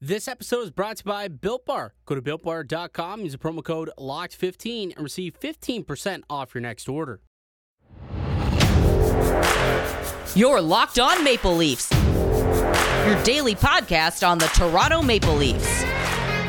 This 0.00 0.28
episode 0.28 0.60
is 0.60 0.70
brought 0.70 0.98
to 0.98 1.04
you 1.06 1.10
by 1.10 1.28
Built 1.28 1.64
Bar. 1.64 1.94
Go 2.04 2.14
to 2.14 2.20
builtbar.com, 2.20 3.22
use 3.22 3.32
the 3.32 3.38
promo 3.38 3.64
code 3.64 3.90
LOCKED15 3.98 4.94
and 4.94 5.02
receive 5.02 5.40
15% 5.40 6.22
off 6.28 6.54
your 6.54 6.60
next 6.60 6.86
order. 6.86 7.20
You're 10.34 10.60
Locked 10.60 10.98
On 10.98 11.24
Maple 11.24 11.56
Leafs, 11.56 11.90
your 13.06 13.22
daily 13.24 13.54
podcast 13.54 14.26
on 14.26 14.36
the 14.36 14.48
Toronto 14.48 15.00
Maple 15.00 15.34
Leafs, 15.34 15.82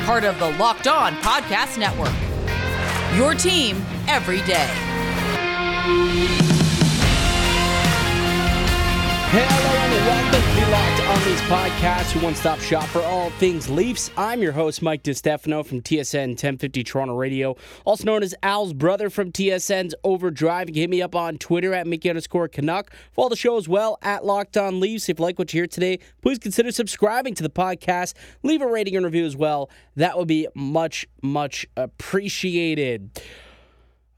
part 0.04 0.24
of 0.24 0.38
the 0.38 0.50
Locked 0.58 0.86
On 0.86 1.14
Podcast 1.14 1.78
Network. 1.78 2.12
Your 3.16 3.32
team 3.32 3.82
every 4.08 4.42
day. 4.42 4.68
Hello 9.30 9.44
and 9.44 9.92
welcome 10.06 10.40
to 10.54 10.70
Locked 10.70 11.02
On 11.02 11.28
Leafs 11.28 11.42
podcast, 11.42 12.14
your 12.14 12.24
one-stop 12.24 12.60
shop 12.60 12.84
for 12.84 13.02
all 13.02 13.28
things 13.32 13.68
Leafs. 13.68 14.10
I'm 14.16 14.40
your 14.40 14.52
host, 14.52 14.80
Mike 14.80 15.02
DiStefano 15.02 15.66
from 15.66 15.82
TSN 15.82 16.28
1050 16.28 16.82
Toronto 16.82 17.14
Radio, 17.14 17.54
also 17.84 18.04
known 18.04 18.22
as 18.22 18.34
Al's 18.42 18.72
brother 18.72 19.10
from 19.10 19.30
TSN's 19.30 19.94
Overdrive. 20.02 20.70
Hit 20.70 20.88
me 20.88 21.02
up 21.02 21.14
on 21.14 21.36
Twitter 21.36 21.74
at 21.74 21.86
Mickey 21.86 22.08
underscore 22.08 22.48
Canuck. 22.48 22.90
Follow 23.12 23.28
the 23.28 23.36
show 23.36 23.58
as 23.58 23.68
well 23.68 23.98
at 24.00 24.24
Locked 24.24 24.56
On 24.56 24.80
Leafs. 24.80 25.10
If 25.10 25.18
you 25.18 25.26
like 25.26 25.38
what 25.38 25.52
you 25.52 25.60
hear 25.60 25.66
today, 25.66 25.98
please 26.22 26.38
consider 26.38 26.72
subscribing 26.72 27.34
to 27.34 27.42
the 27.42 27.50
podcast. 27.50 28.14
Leave 28.42 28.62
a 28.62 28.66
rating 28.66 28.96
and 28.96 29.04
review 29.04 29.26
as 29.26 29.36
well. 29.36 29.68
That 29.96 30.16
would 30.16 30.28
be 30.28 30.48
much, 30.54 31.06
much 31.20 31.66
appreciated. 31.76 33.10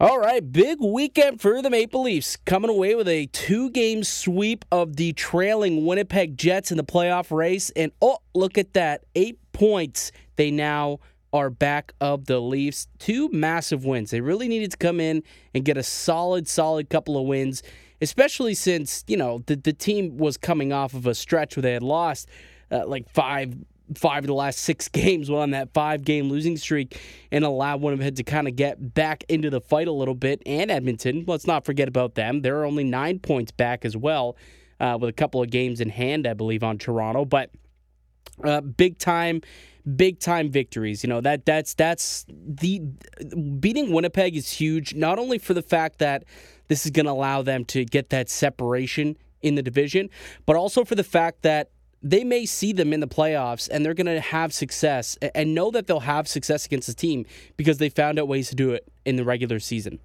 All 0.02 0.18
right, 0.18 0.50
big 0.50 0.78
weekend 0.80 1.42
for 1.42 1.60
the 1.60 1.68
Maple 1.68 2.00
Leafs, 2.00 2.38
coming 2.46 2.70
away 2.70 2.94
with 2.94 3.06
a 3.06 3.26
two 3.26 3.68
game 3.68 4.02
sweep 4.02 4.64
of 4.72 4.96
the 4.96 5.12
trailing 5.12 5.84
Winnipeg 5.84 6.38
Jets 6.38 6.70
in 6.70 6.78
the 6.78 6.82
playoff 6.82 7.30
race. 7.30 7.68
And 7.76 7.92
oh, 8.00 8.16
look 8.34 8.56
at 8.56 8.72
that 8.72 9.04
eight 9.14 9.38
points. 9.52 10.10
They 10.36 10.50
now 10.50 11.00
are 11.34 11.50
back 11.50 11.92
of 12.00 12.24
the 12.24 12.40
Leafs. 12.40 12.88
Two 12.98 13.28
massive 13.28 13.84
wins. 13.84 14.10
They 14.10 14.22
really 14.22 14.48
needed 14.48 14.70
to 14.70 14.78
come 14.78 15.00
in 15.00 15.22
and 15.52 15.66
get 15.66 15.76
a 15.76 15.82
solid, 15.82 16.48
solid 16.48 16.88
couple 16.88 17.18
of 17.18 17.26
wins, 17.26 17.62
especially 18.00 18.54
since, 18.54 19.04
you 19.06 19.18
know, 19.18 19.42
the, 19.48 19.56
the 19.56 19.74
team 19.74 20.16
was 20.16 20.38
coming 20.38 20.72
off 20.72 20.94
of 20.94 21.06
a 21.06 21.14
stretch 21.14 21.56
where 21.56 21.62
they 21.62 21.74
had 21.74 21.82
lost 21.82 22.26
uh, 22.70 22.86
like 22.86 23.06
five 23.10 23.54
five 23.94 24.24
of 24.24 24.26
the 24.26 24.34
last 24.34 24.60
six 24.60 24.88
games 25.00 25.30
on 25.30 25.50
that 25.50 25.72
five 25.72 26.04
game 26.04 26.28
losing 26.28 26.56
streak 26.56 27.00
and 27.30 27.44
allowed 27.44 27.80
Winnipeg 27.80 28.16
to 28.16 28.22
kind 28.22 28.48
of 28.48 28.56
get 28.56 28.94
back 28.94 29.24
into 29.28 29.50
the 29.50 29.60
fight 29.60 29.88
a 29.88 29.92
little 29.92 30.14
bit. 30.14 30.42
And 30.46 30.70
Edmonton, 30.70 31.24
let's 31.26 31.46
not 31.46 31.64
forget 31.64 31.88
about 31.88 32.14
them. 32.14 32.42
They're 32.42 32.64
only 32.64 32.84
nine 32.84 33.18
points 33.18 33.52
back 33.52 33.84
as 33.84 33.96
well, 33.96 34.36
uh, 34.78 34.98
with 35.00 35.10
a 35.10 35.14
couple 35.14 35.42
of 35.42 35.50
games 35.50 35.80
in 35.80 35.90
hand, 35.90 36.26
I 36.26 36.34
believe, 36.34 36.62
on 36.62 36.78
Toronto. 36.78 37.24
But 37.24 37.50
uh, 38.42 38.60
big 38.60 38.98
time. 38.98 39.42
Big 39.96 40.20
time 40.20 40.50
victories, 40.50 41.02
you 41.02 41.08
know 41.08 41.22
that 41.22 41.46
that's 41.46 41.72
that's 41.72 42.26
the 42.28 42.80
beating 43.58 43.94
Winnipeg 43.94 44.36
is 44.36 44.50
huge. 44.50 44.94
Not 44.94 45.18
only 45.18 45.38
for 45.38 45.54
the 45.54 45.62
fact 45.62 46.00
that 46.00 46.24
this 46.68 46.84
is 46.84 46.90
going 46.90 47.06
to 47.06 47.12
allow 47.12 47.40
them 47.40 47.64
to 47.64 47.86
get 47.86 48.10
that 48.10 48.28
separation 48.28 49.16
in 49.40 49.54
the 49.54 49.62
division, 49.62 50.10
but 50.44 50.54
also 50.54 50.84
for 50.84 50.94
the 50.94 51.02
fact 51.02 51.40
that 51.42 51.70
they 52.02 52.24
may 52.24 52.46
see 52.46 52.72
them 52.72 52.92
in 52.92 53.00
the 53.00 53.08
playoffs 53.08 53.68
and 53.70 53.84
they're 53.84 53.94
going 53.94 54.06
to 54.06 54.20
have 54.20 54.52
success 54.52 55.18
and 55.34 55.54
know 55.54 55.70
that 55.70 55.86
they'll 55.86 56.00
have 56.00 56.26
success 56.26 56.66
against 56.66 56.86
the 56.86 56.94
team 56.94 57.26
because 57.56 57.78
they 57.78 57.88
found 57.88 58.18
out 58.18 58.28
ways 58.28 58.48
to 58.48 58.54
do 58.54 58.70
it 58.70 58.90
in 59.04 59.16
the 59.16 59.24
regular 59.24 59.58
season. 59.58 59.98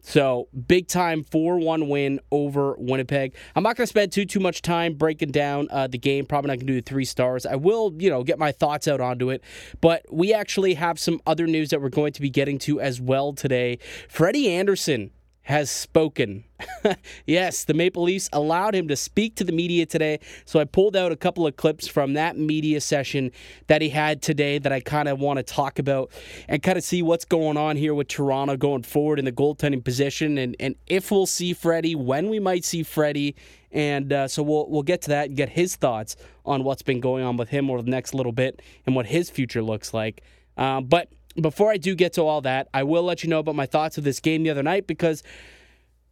So 0.00 0.48
big 0.66 0.86
time 0.86 1.24
4-1 1.24 1.88
win 1.88 2.20
over 2.30 2.76
Winnipeg. 2.78 3.34
I'm 3.56 3.62
not 3.62 3.76
going 3.76 3.84
to 3.84 3.88
spend 3.88 4.12
too 4.12 4.24
too 4.24 4.40
much 4.40 4.62
time 4.62 4.94
breaking 4.94 5.32
down 5.32 5.68
uh, 5.70 5.86
the 5.86 5.98
game. 5.98 6.24
Probably 6.24 6.48
not 6.48 6.54
going 6.54 6.66
to 6.66 6.72
do 6.72 6.80
the 6.80 6.88
three 6.88 7.04
stars. 7.04 7.44
I 7.44 7.56
will, 7.56 7.92
you 7.98 8.08
know, 8.08 8.22
get 8.22 8.38
my 8.38 8.52
thoughts 8.52 8.86
out 8.86 9.00
onto 9.00 9.30
it. 9.30 9.42
But 9.80 10.06
we 10.10 10.32
actually 10.32 10.74
have 10.74 10.98
some 10.98 11.20
other 11.26 11.46
news 11.46 11.70
that 11.70 11.82
we're 11.82 11.88
going 11.88 12.12
to 12.12 12.20
be 12.20 12.30
getting 12.30 12.58
to 12.60 12.80
as 12.80 13.00
well 13.00 13.32
today. 13.32 13.78
Freddie 14.08 14.48
Andersen 14.50 15.10
has 15.48 15.70
spoken. 15.70 16.44
yes, 17.26 17.64
the 17.64 17.72
Maple 17.72 18.02
Leafs 18.02 18.28
allowed 18.34 18.74
him 18.74 18.86
to 18.88 18.96
speak 18.96 19.34
to 19.36 19.44
the 19.44 19.52
media 19.52 19.86
today. 19.86 20.20
So 20.44 20.60
I 20.60 20.64
pulled 20.64 20.94
out 20.94 21.10
a 21.10 21.16
couple 21.16 21.46
of 21.46 21.56
clips 21.56 21.88
from 21.88 22.12
that 22.12 22.36
media 22.36 22.82
session 22.82 23.32
that 23.66 23.80
he 23.80 23.88
had 23.88 24.20
today 24.20 24.58
that 24.58 24.72
I 24.72 24.80
kind 24.80 25.08
of 25.08 25.20
want 25.20 25.38
to 25.38 25.42
talk 25.42 25.78
about 25.78 26.10
and 26.48 26.62
kind 26.62 26.76
of 26.76 26.84
see 26.84 27.00
what's 27.00 27.24
going 27.24 27.56
on 27.56 27.78
here 27.78 27.94
with 27.94 28.08
Toronto 28.08 28.58
going 28.58 28.82
forward 28.82 29.18
in 29.18 29.24
the 29.24 29.32
goaltending 29.32 29.82
position 29.82 30.36
and, 30.36 30.54
and 30.60 30.74
if 30.86 31.10
we'll 31.10 31.24
see 31.24 31.54
Freddie, 31.54 31.94
when 31.94 32.28
we 32.28 32.38
might 32.38 32.66
see 32.66 32.82
Freddie. 32.82 33.34
And 33.72 34.12
uh, 34.12 34.28
so 34.28 34.42
we'll 34.42 34.68
we'll 34.68 34.82
get 34.82 35.00
to 35.02 35.08
that 35.10 35.28
and 35.28 35.36
get 35.36 35.48
his 35.48 35.76
thoughts 35.76 36.16
on 36.44 36.62
what's 36.62 36.82
been 36.82 37.00
going 37.00 37.24
on 37.24 37.38
with 37.38 37.48
him 37.48 37.70
over 37.70 37.80
the 37.80 37.90
next 37.90 38.12
little 38.12 38.32
bit 38.32 38.60
and 38.84 38.94
what 38.94 39.06
his 39.06 39.30
future 39.30 39.62
looks 39.62 39.94
like. 39.94 40.22
Uh, 40.58 40.82
but 40.82 41.08
before 41.40 41.70
I 41.70 41.76
do 41.76 41.94
get 41.94 42.12
to 42.14 42.22
all 42.22 42.40
that, 42.42 42.68
I 42.74 42.82
will 42.82 43.02
let 43.02 43.22
you 43.22 43.30
know 43.30 43.38
about 43.38 43.54
my 43.54 43.66
thoughts 43.66 43.98
of 43.98 44.04
this 44.04 44.20
game 44.20 44.42
the 44.42 44.50
other 44.50 44.62
night 44.62 44.86
because 44.86 45.22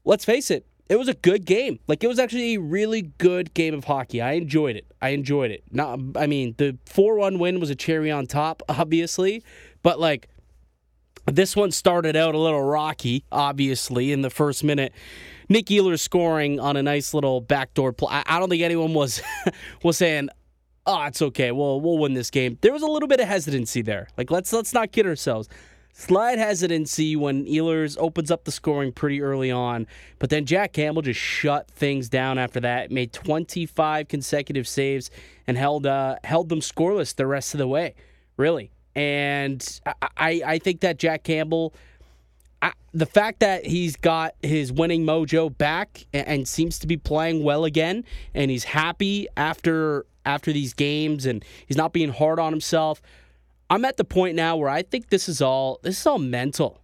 let's 0.04 0.24
face 0.24 0.50
it, 0.50 0.66
it 0.88 0.98
was 0.98 1.08
a 1.08 1.14
good 1.14 1.44
game. 1.44 1.78
Like 1.88 2.04
it 2.04 2.06
was 2.06 2.18
actually 2.18 2.54
a 2.54 2.60
really 2.60 3.02
good 3.02 3.52
game 3.54 3.74
of 3.74 3.84
hockey. 3.84 4.20
I 4.22 4.32
enjoyed 4.32 4.76
it. 4.76 4.86
I 5.02 5.10
enjoyed 5.10 5.50
it. 5.50 5.64
Not 5.70 5.98
I 6.16 6.26
mean, 6.26 6.54
the 6.58 6.78
4-1 6.86 7.38
win 7.38 7.60
was 7.60 7.70
a 7.70 7.74
cherry 7.74 8.10
on 8.10 8.26
top, 8.26 8.62
obviously, 8.68 9.42
but 9.82 9.98
like 9.98 10.28
this 11.26 11.56
one 11.56 11.72
started 11.72 12.14
out 12.14 12.34
a 12.36 12.38
little 12.38 12.62
rocky, 12.62 13.24
obviously, 13.32 14.12
in 14.12 14.22
the 14.22 14.30
first 14.30 14.62
minute. 14.62 14.92
Nick 15.48 15.66
Ehlers 15.66 16.00
scoring 16.00 16.60
on 16.60 16.76
a 16.76 16.82
nice 16.82 17.14
little 17.14 17.40
backdoor 17.40 17.92
play. 17.92 18.22
I 18.26 18.38
don't 18.38 18.48
think 18.48 18.62
anyone 18.62 18.94
was 18.94 19.20
was 19.82 19.96
saying, 19.96 20.28
oh, 20.86 21.02
it's 21.04 21.20
okay. 21.20 21.52
We'll 21.52 21.80
we'll 21.80 21.98
win 21.98 22.14
this 22.14 22.30
game. 22.30 22.58
There 22.60 22.72
was 22.72 22.82
a 22.82 22.86
little 22.86 23.08
bit 23.08 23.20
of 23.20 23.28
hesitancy 23.28 23.82
there. 23.82 24.08
Like 24.16 24.30
let's 24.30 24.52
let's 24.52 24.72
not 24.72 24.92
kid 24.92 25.06
ourselves. 25.06 25.48
Slight 25.98 26.36
hesitancy 26.38 27.16
when 27.16 27.46
Ehlers 27.46 27.96
opens 27.98 28.30
up 28.30 28.44
the 28.44 28.52
scoring 28.52 28.92
pretty 28.92 29.22
early 29.22 29.50
on, 29.50 29.86
but 30.18 30.28
then 30.28 30.44
Jack 30.44 30.74
Campbell 30.74 31.00
just 31.00 31.18
shut 31.18 31.70
things 31.70 32.10
down 32.10 32.36
after 32.36 32.60
that. 32.60 32.90
Made 32.90 33.14
25 33.14 34.06
consecutive 34.06 34.68
saves 34.68 35.10
and 35.46 35.56
held 35.56 35.86
uh, 35.86 36.16
held 36.22 36.50
them 36.50 36.60
scoreless 36.60 37.14
the 37.14 37.26
rest 37.26 37.54
of 37.54 37.58
the 37.58 37.66
way. 37.66 37.94
Really, 38.36 38.70
and 38.94 39.80
I 40.18 40.42
I 40.44 40.58
think 40.58 40.80
that 40.80 40.98
Jack 40.98 41.24
Campbell. 41.24 41.74
I, 42.62 42.72
the 42.92 43.06
fact 43.06 43.40
that 43.40 43.66
he's 43.66 43.96
got 43.96 44.34
his 44.42 44.72
winning 44.72 45.04
mojo 45.04 45.56
back 45.56 46.06
and, 46.14 46.26
and 46.26 46.48
seems 46.48 46.78
to 46.78 46.86
be 46.86 46.96
playing 46.96 47.42
well 47.42 47.66
again, 47.66 48.04
and 48.34 48.50
he's 48.50 48.64
happy 48.64 49.28
after 49.36 50.06
after 50.26 50.52
these 50.52 50.74
games 50.74 51.24
and 51.24 51.44
he's 51.66 51.76
not 51.76 51.92
being 51.92 52.10
hard 52.10 52.38
on 52.38 52.52
himself. 52.52 53.00
I'm 53.70 53.84
at 53.84 53.96
the 53.96 54.04
point 54.04 54.36
now 54.36 54.56
where 54.56 54.68
I 54.68 54.82
think 54.82 55.08
this 55.08 55.28
is 55.28 55.40
all 55.40 55.80
this 55.82 56.00
is 56.00 56.06
all 56.06 56.18
mental 56.18 56.80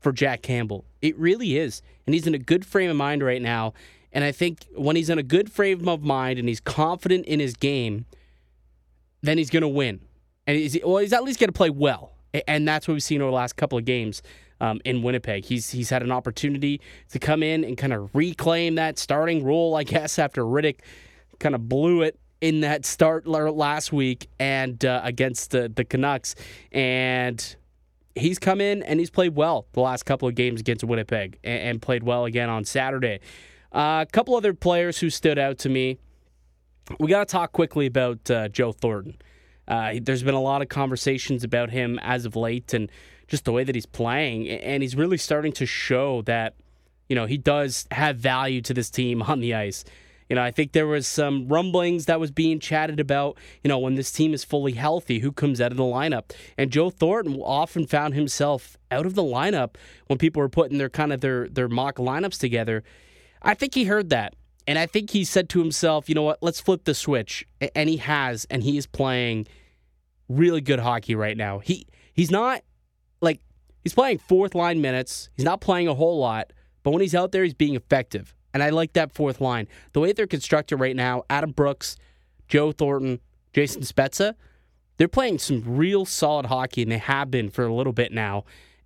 for 0.00 0.12
Jack 0.12 0.42
Campbell. 0.42 0.84
It 1.00 1.16
really 1.18 1.56
is. 1.56 1.80
And 2.06 2.14
he's 2.14 2.26
in 2.26 2.34
a 2.34 2.38
good 2.38 2.66
frame 2.66 2.90
of 2.90 2.96
mind 2.96 3.22
right 3.22 3.40
now. 3.40 3.72
And 4.12 4.24
I 4.24 4.32
think 4.32 4.66
when 4.74 4.96
he's 4.96 5.08
in 5.08 5.18
a 5.18 5.22
good 5.22 5.50
frame 5.50 5.88
of 5.88 6.02
mind 6.02 6.38
and 6.38 6.48
he's 6.48 6.60
confident 6.60 7.24
in 7.26 7.40
his 7.40 7.54
game, 7.54 8.04
then 9.22 9.38
he's 9.38 9.48
going 9.48 9.62
to 9.62 9.68
win. 9.68 10.00
And 10.46 10.56
he's, 10.56 10.76
well, 10.84 10.98
he's 10.98 11.12
at 11.12 11.22
least 11.22 11.40
going 11.40 11.48
to 11.48 11.56
play 11.56 11.70
well. 11.70 12.12
And 12.46 12.66
that's 12.66 12.88
what 12.88 12.94
we've 12.94 13.02
seen 13.02 13.22
over 13.22 13.30
the 13.30 13.36
last 13.36 13.56
couple 13.56 13.78
of 13.78 13.84
games 13.84 14.22
um, 14.60 14.80
in 14.84 15.02
Winnipeg. 15.02 15.44
He's 15.44 15.70
he's 15.70 15.90
had 15.90 16.02
an 16.02 16.10
opportunity 16.10 16.80
to 17.10 17.18
come 17.18 17.42
in 17.42 17.64
and 17.64 17.76
kind 17.76 17.92
of 17.92 18.14
reclaim 18.14 18.76
that 18.76 18.98
starting 18.98 19.44
role, 19.44 19.74
I 19.74 19.84
guess, 19.84 20.18
after 20.18 20.42
Rittich 20.44 20.78
kind 21.38 21.54
of 21.54 21.68
blew 21.68 22.02
it 22.02 22.18
in 22.42 22.60
that 22.60 22.84
start 22.84 23.26
last 23.26 23.92
week 23.92 24.28
and 24.40 24.84
uh, 24.84 25.00
against 25.04 25.52
the, 25.52 25.72
the 25.74 25.84
Canucks. 25.84 26.34
And 26.72 27.56
he's 28.16 28.40
come 28.40 28.60
in 28.60 28.82
and 28.82 28.98
he's 28.98 29.10
played 29.10 29.36
well 29.36 29.66
the 29.72 29.80
last 29.80 30.02
couple 30.02 30.28
of 30.28 30.34
games 30.34 30.60
against 30.60 30.82
Winnipeg 30.84 31.38
and, 31.44 31.62
and 31.62 31.82
played 31.82 32.02
well 32.02 32.24
again 32.24 32.50
on 32.50 32.64
Saturday. 32.64 33.20
Uh, 33.72 34.04
a 34.06 34.10
couple 34.12 34.34
other 34.34 34.52
players 34.52 34.98
who 34.98 35.08
stood 35.08 35.38
out 35.38 35.56
to 35.58 35.68
me. 35.68 35.98
We 36.98 37.08
got 37.08 37.20
to 37.20 37.32
talk 37.32 37.52
quickly 37.52 37.86
about 37.86 38.28
uh, 38.28 38.48
Joe 38.48 38.72
Thornton. 38.72 39.16
Uh, 39.68 39.94
there's 40.02 40.24
been 40.24 40.34
a 40.34 40.40
lot 40.42 40.62
of 40.62 40.68
conversations 40.68 41.44
about 41.44 41.70
him 41.70 42.00
as 42.02 42.24
of 42.24 42.34
late 42.34 42.74
and 42.74 42.90
just 43.28 43.44
the 43.44 43.52
way 43.52 43.62
that 43.62 43.76
he's 43.76 43.86
playing. 43.86 44.48
And 44.48 44.82
he's 44.82 44.96
really 44.96 45.16
starting 45.16 45.52
to 45.52 45.64
show 45.64 46.22
that, 46.22 46.56
you 47.08 47.14
know, 47.14 47.26
he 47.26 47.38
does 47.38 47.86
have 47.92 48.16
value 48.16 48.60
to 48.62 48.74
this 48.74 48.90
team 48.90 49.22
on 49.22 49.38
the 49.38 49.54
ice. 49.54 49.84
You 50.32 50.36
know, 50.36 50.42
I 50.42 50.50
think 50.50 50.72
there 50.72 50.86
was 50.86 51.06
some 51.06 51.46
rumblings 51.46 52.06
that 52.06 52.18
was 52.18 52.30
being 52.30 52.58
chatted 52.58 52.98
about, 52.98 53.36
you 53.62 53.68
know, 53.68 53.78
when 53.78 53.96
this 53.96 54.10
team 54.10 54.32
is 54.32 54.44
fully 54.44 54.72
healthy, 54.72 55.18
who 55.18 55.30
comes 55.30 55.60
out 55.60 55.72
of 55.72 55.76
the 55.76 55.82
lineup. 55.82 56.32
And 56.56 56.70
Joe 56.70 56.88
Thornton 56.88 57.38
often 57.42 57.86
found 57.86 58.14
himself 58.14 58.78
out 58.90 59.04
of 59.04 59.14
the 59.14 59.22
lineup 59.22 59.74
when 60.06 60.18
people 60.18 60.40
were 60.40 60.48
putting 60.48 60.78
their 60.78 60.88
kind 60.88 61.12
of 61.12 61.20
their 61.20 61.50
their 61.50 61.68
mock 61.68 61.96
lineups 61.96 62.38
together. 62.38 62.82
I 63.42 63.52
think 63.52 63.74
he 63.74 63.84
heard 63.84 64.08
that. 64.08 64.34
And 64.66 64.78
I 64.78 64.86
think 64.86 65.10
he 65.10 65.22
said 65.22 65.50
to 65.50 65.58
himself, 65.58 66.08
you 66.08 66.14
know 66.14 66.22
what, 66.22 66.38
let's 66.40 66.60
flip 66.60 66.84
the 66.84 66.94
switch. 66.94 67.46
And 67.74 67.90
he 67.90 67.98
has, 67.98 68.46
and 68.48 68.62
he 68.62 68.78
is 68.78 68.86
playing 68.86 69.46
really 70.30 70.62
good 70.62 70.78
hockey 70.78 71.14
right 71.14 71.36
now. 71.36 71.58
He 71.58 71.86
he's 72.14 72.30
not 72.30 72.62
like 73.20 73.42
he's 73.84 73.92
playing 73.92 74.16
fourth 74.16 74.54
line 74.54 74.80
minutes. 74.80 75.28
He's 75.36 75.44
not 75.44 75.60
playing 75.60 75.88
a 75.88 75.94
whole 75.94 76.18
lot, 76.18 76.54
but 76.82 76.92
when 76.92 77.02
he's 77.02 77.14
out 77.14 77.32
there, 77.32 77.44
he's 77.44 77.52
being 77.52 77.74
effective. 77.74 78.34
And 78.54 78.62
I 78.62 78.70
like 78.70 78.92
that 78.94 79.12
fourth 79.12 79.40
line. 79.40 79.68
The 79.92 80.00
way 80.00 80.12
they're 80.12 80.26
constructed 80.26 80.76
right 80.76 80.96
now, 80.96 81.24
Adam 81.30 81.52
Brooks, 81.52 81.96
Joe 82.48 82.72
Thornton, 82.72 83.20
Jason 83.52 83.82
Spezza, 83.82 84.34
they're 84.96 85.08
playing 85.08 85.38
some 85.38 85.62
real 85.64 86.04
solid 86.04 86.46
hockey, 86.46 86.82
and 86.82 86.92
they 86.92 86.98
have 86.98 87.30
been 87.30 87.50
for 87.50 87.64
a 87.64 87.74
little 87.74 87.92
bit 87.92 88.12
now, 88.12 88.44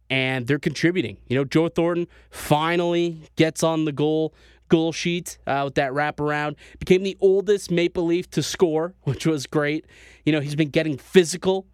and 0.09 0.47
they're 0.47 0.59
contributing. 0.59 1.17
You 1.29 1.37
know, 1.37 1.45
Joe 1.45 1.69
Thornton 1.69 2.07
finally 2.31 3.21
gets 3.37 3.63
on 3.63 3.85
the 3.85 3.93
goal 3.93 4.35
goal 4.69 4.93
sheet 4.93 5.39
uh, 5.47 5.63
with 5.65 5.75
that 5.77 5.93
wraparound. 5.93 6.57
Became 6.79 7.03
the 7.03 7.17
oldest 7.21 7.71
Maple 7.71 8.05
Leaf 8.05 8.29
to 8.31 8.43
score, 8.43 8.95
which 9.03 9.27
was 9.27 9.47
great. 9.47 9.87
You 10.25 10.33
know, 10.33 10.41
he's 10.41 10.55
been 10.55 10.71
getting 10.71 10.97
physical, 10.97 11.67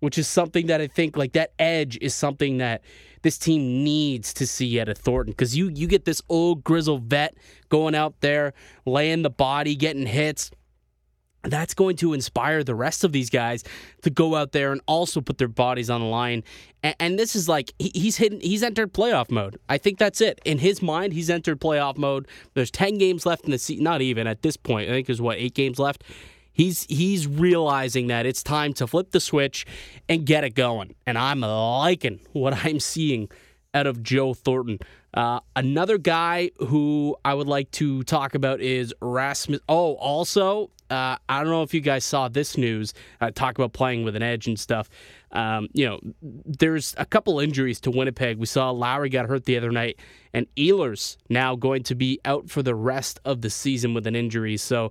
which 0.00 0.18
is 0.18 0.28
something 0.28 0.66
that 0.66 0.80
I 0.80 0.86
think 0.86 1.16
like 1.16 1.32
that 1.32 1.52
edge 1.58 1.98
is 2.00 2.14
something 2.14 2.58
that 2.58 2.82
this 3.22 3.38
team 3.38 3.84
needs 3.84 4.32
to 4.34 4.46
see 4.46 4.78
a 4.78 4.94
Thornton 4.94 5.32
because 5.32 5.56
you 5.56 5.68
you 5.68 5.86
get 5.86 6.04
this 6.04 6.22
old 6.28 6.64
grizzled 6.64 7.04
vet 7.04 7.34
going 7.68 7.94
out 7.94 8.20
there, 8.20 8.54
laying 8.86 9.22
the 9.22 9.30
body, 9.30 9.74
getting 9.74 10.06
hits 10.06 10.50
that's 11.44 11.74
going 11.74 11.96
to 11.96 12.14
inspire 12.14 12.64
the 12.64 12.74
rest 12.74 13.04
of 13.04 13.12
these 13.12 13.30
guys 13.30 13.62
to 14.02 14.10
go 14.10 14.34
out 14.34 14.52
there 14.52 14.72
and 14.72 14.80
also 14.86 15.20
put 15.20 15.38
their 15.38 15.48
bodies 15.48 15.88
on 15.88 16.00
the 16.00 16.06
line. 16.06 16.42
And, 16.82 16.96
and 16.98 17.18
this 17.18 17.36
is 17.36 17.48
like 17.48 17.72
he's 17.78 18.16
hidden, 18.16 18.40
he's 18.40 18.62
entered 18.62 18.92
playoff 18.92 19.30
mode. 19.30 19.58
I 19.68 19.78
think 19.78 19.98
that's 19.98 20.20
it. 20.20 20.40
In 20.44 20.58
his 20.58 20.82
mind, 20.82 21.12
he's 21.12 21.30
entered 21.30 21.60
playoff 21.60 21.96
mode. 21.96 22.26
There's 22.54 22.70
ten 22.70 22.98
games 22.98 23.24
left 23.24 23.44
in 23.44 23.50
the 23.50 23.58
season. 23.58 23.84
Not 23.84 24.02
even 24.02 24.26
at 24.26 24.42
this 24.42 24.56
point. 24.56 24.88
I 24.88 24.92
think 24.92 25.06
there's 25.06 25.20
what 25.20 25.38
eight 25.38 25.54
games 25.54 25.78
left. 25.78 26.02
He's 26.58 26.86
he's 26.88 27.28
realizing 27.28 28.08
that 28.08 28.26
it's 28.26 28.42
time 28.42 28.72
to 28.74 28.88
flip 28.88 29.12
the 29.12 29.20
switch 29.20 29.64
and 30.08 30.26
get 30.26 30.42
it 30.42 30.56
going. 30.56 30.96
And 31.06 31.16
I'm 31.16 31.40
liking 31.40 32.18
what 32.32 32.52
I'm 32.64 32.80
seeing 32.80 33.28
out 33.72 33.86
of 33.86 34.02
Joe 34.02 34.34
Thornton. 34.34 34.80
Uh, 35.14 35.38
another 35.54 35.98
guy 35.98 36.50
who 36.58 37.16
I 37.24 37.34
would 37.34 37.46
like 37.46 37.70
to 37.72 38.02
talk 38.02 38.34
about 38.34 38.60
is 38.60 38.92
Rasmus. 39.00 39.60
Oh, 39.68 39.94
also, 39.94 40.72
uh, 40.90 41.16
I 41.28 41.42
don't 41.42 41.50
know 41.50 41.62
if 41.62 41.72
you 41.72 41.80
guys 41.80 42.04
saw 42.04 42.26
this 42.26 42.56
news. 42.56 42.92
Uh, 43.20 43.30
talk 43.30 43.56
about 43.56 43.72
playing 43.72 44.02
with 44.02 44.16
an 44.16 44.24
edge 44.24 44.48
and 44.48 44.58
stuff. 44.58 44.90
Um, 45.30 45.68
you 45.74 45.86
know, 45.86 46.00
there's 46.20 46.92
a 46.98 47.06
couple 47.06 47.38
injuries 47.38 47.80
to 47.82 47.92
Winnipeg. 47.92 48.36
We 48.36 48.46
saw 48.46 48.70
Lowry 48.70 49.10
got 49.10 49.26
hurt 49.26 49.44
the 49.44 49.56
other 49.56 49.70
night, 49.70 50.00
and 50.34 50.48
Ehlers 50.56 51.18
now 51.28 51.54
going 51.54 51.84
to 51.84 51.94
be 51.94 52.18
out 52.24 52.50
for 52.50 52.64
the 52.64 52.74
rest 52.74 53.20
of 53.24 53.42
the 53.42 53.50
season 53.50 53.94
with 53.94 54.08
an 54.08 54.16
injury. 54.16 54.56
So. 54.56 54.90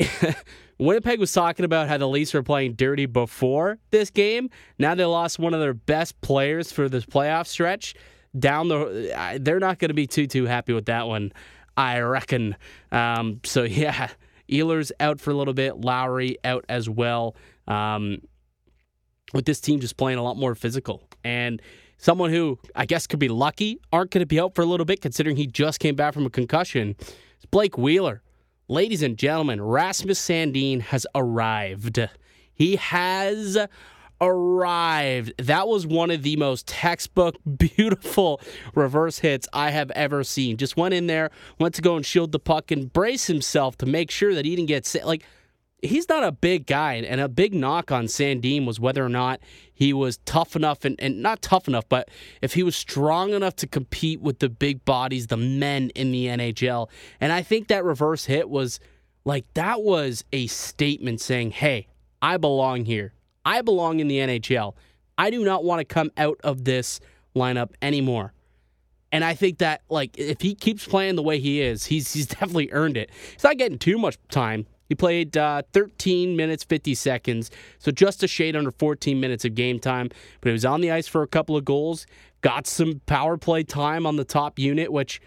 Winnipeg 0.78 1.20
was 1.20 1.32
talking 1.32 1.64
about 1.64 1.88
how 1.88 1.98
the 1.98 2.08
Leafs 2.08 2.34
were 2.34 2.42
playing 2.42 2.74
dirty 2.74 3.06
before 3.06 3.78
this 3.90 4.10
game. 4.10 4.50
Now 4.78 4.94
they 4.94 5.04
lost 5.04 5.38
one 5.38 5.54
of 5.54 5.60
their 5.60 5.74
best 5.74 6.20
players 6.20 6.72
for 6.72 6.88
this 6.88 7.06
playoff 7.06 7.46
stretch. 7.46 7.94
Down 8.38 8.68
the, 8.68 9.38
they're 9.40 9.60
not 9.60 9.78
going 9.78 9.90
to 9.90 9.94
be 9.94 10.06
too 10.06 10.26
too 10.26 10.46
happy 10.46 10.72
with 10.72 10.86
that 10.86 11.06
one, 11.06 11.32
I 11.76 12.00
reckon. 12.00 12.56
Um, 12.90 13.40
so 13.44 13.62
yeah, 13.64 14.08
Ehlers 14.48 14.90
out 15.00 15.20
for 15.20 15.30
a 15.30 15.34
little 15.34 15.54
bit. 15.54 15.80
Lowry 15.80 16.38
out 16.44 16.64
as 16.68 16.90
well. 16.90 17.36
Um, 17.68 18.18
with 19.32 19.46
this 19.46 19.60
team 19.60 19.80
just 19.80 19.96
playing 19.96 20.18
a 20.18 20.22
lot 20.22 20.36
more 20.36 20.54
physical 20.54 21.02
and 21.24 21.60
someone 21.98 22.30
who 22.30 22.58
I 22.76 22.86
guess 22.86 23.06
could 23.06 23.18
be 23.18 23.28
lucky 23.28 23.80
aren't 23.92 24.10
going 24.10 24.20
to 24.20 24.26
be 24.26 24.38
out 24.38 24.54
for 24.54 24.62
a 24.62 24.66
little 24.66 24.86
bit 24.86 25.00
considering 25.00 25.36
he 25.36 25.46
just 25.46 25.80
came 25.80 25.96
back 25.96 26.14
from 26.14 26.26
a 26.26 26.30
concussion. 26.30 26.94
It's 26.98 27.46
Blake 27.50 27.76
Wheeler. 27.76 28.22
Ladies 28.68 29.02
and 29.02 29.18
gentlemen, 29.18 29.60
Rasmus 29.60 30.18
Sandin 30.18 30.80
has 30.80 31.06
arrived. 31.14 32.08
He 32.54 32.76
has 32.76 33.58
arrived. 34.22 35.34
That 35.36 35.68
was 35.68 35.86
one 35.86 36.10
of 36.10 36.22
the 36.22 36.36
most 36.36 36.66
textbook, 36.66 37.36
beautiful 37.58 38.40
reverse 38.74 39.18
hits 39.18 39.46
I 39.52 39.68
have 39.68 39.90
ever 39.90 40.24
seen. 40.24 40.56
Just 40.56 40.78
went 40.78 40.94
in 40.94 41.08
there, 41.08 41.30
went 41.58 41.74
to 41.74 41.82
go 41.82 41.94
and 41.94 42.06
shield 42.06 42.32
the 42.32 42.38
puck 42.38 42.70
and 42.70 42.90
brace 42.90 43.26
himself 43.26 43.76
to 43.78 43.86
make 43.86 44.10
sure 44.10 44.34
that 44.34 44.46
he 44.46 44.56
didn't 44.56 44.68
get 44.68 44.86
sick. 44.86 45.04
Like, 45.04 45.26
he's 45.84 46.08
not 46.08 46.24
a 46.24 46.32
big 46.32 46.66
guy, 46.66 46.94
and 46.94 47.20
a 47.20 47.28
big 47.28 47.54
knock 47.54 47.92
on 47.92 48.06
Sandin 48.06 48.66
was 48.66 48.80
whether 48.80 49.04
or 49.04 49.08
not 49.08 49.40
he 49.72 49.92
was 49.92 50.18
tough 50.24 50.56
enough, 50.56 50.84
and, 50.84 50.96
and 50.98 51.22
not 51.22 51.42
tough 51.42 51.68
enough, 51.68 51.88
but 51.88 52.08
if 52.42 52.54
he 52.54 52.62
was 52.62 52.74
strong 52.74 53.34
enough 53.34 53.56
to 53.56 53.66
compete 53.66 54.20
with 54.20 54.38
the 54.38 54.48
big 54.48 54.84
bodies, 54.84 55.26
the 55.28 55.36
men 55.36 55.90
in 55.90 56.12
the 56.12 56.26
NHL. 56.26 56.88
And 57.20 57.32
I 57.32 57.42
think 57.42 57.68
that 57.68 57.84
reverse 57.84 58.24
hit 58.24 58.48
was 58.48 58.80
like, 59.24 59.44
that 59.54 59.82
was 59.82 60.24
a 60.32 60.46
statement 60.46 61.20
saying, 61.20 61.52
hey, 61.52 61.88
I 62.22 62.36
belong 62.36 62.84
here. 62.84 63.12
I 63.44 63.62
belong 63.62 64.00
in 64.00 64.08
the 64.08 64.18
NHL. 64.18 64.74
I 65.18 65.30
do 65.30 65.44
not 65.44 65.64
want 65.64 65.80
to 65.80 65.84
come 65.84 66.10
out 66.16 66.40
of 66.42 66.64
this 66.64 67.00
lineup 67.36 67.72
anymore. 67.82 68.32
And 69.12 69.24
I 69.24 69.34
think 69.34 69.58
that 69.58 69.82
like 69.88 70.18
if 70.18 70.40
he 70.40 70.54
keeps 70.54 70.86
playing 70.86 71.14
the 71.14 71.22
way 71.22 71.38
he 71.38 71.60
is, 71.60 71.86
he's 71.86 72.12
he's 72.12 72.26
definitely 72.26 72.70
earned 72.72 72.96
it. 72.96 73.10
He's 73.32 73.44
not 73.44 73.58
getting 73.58 73.78
too 73.78 73.98
much 73.98 74.18
time. 74.28 74.66
He 74.88 74.94
played 74.94 75.36
uh, 75.36 75.62
13 75.72 76.36
minutes 76.36 76.64
50 76.64 76.94
seconds, 76.94 77.50
so 77.78 77.90
just 77.90 78.22
a 78.22 78.28
shade 78.28 78.54
under 78.54 78.70
14 78.70 79.18
minutes 79.18 79.44
of 79.44 79.54
game 79.54 79.78
time. 79.78 80.10
But 80.40 80.50
he 80.50 80.52
was 80.52 80.64
on 80.64 80.80
the 80.80 80.90
ice 80.90 81.08
for 81.08 81.22
a 81.22 81.26
couple 81.26 81.56
of 81.56 81.64
goals, 81.64 82.06
got 82.42 82.66
some 82.66 83.00
power 83.06 83.36
play 83.36 83.62
time 83.62 84.06
on 84.06 84.16
the 84.16 84.24
top 84.24 84.58
unit. 84.58 84.92
Which, 84.92 85.20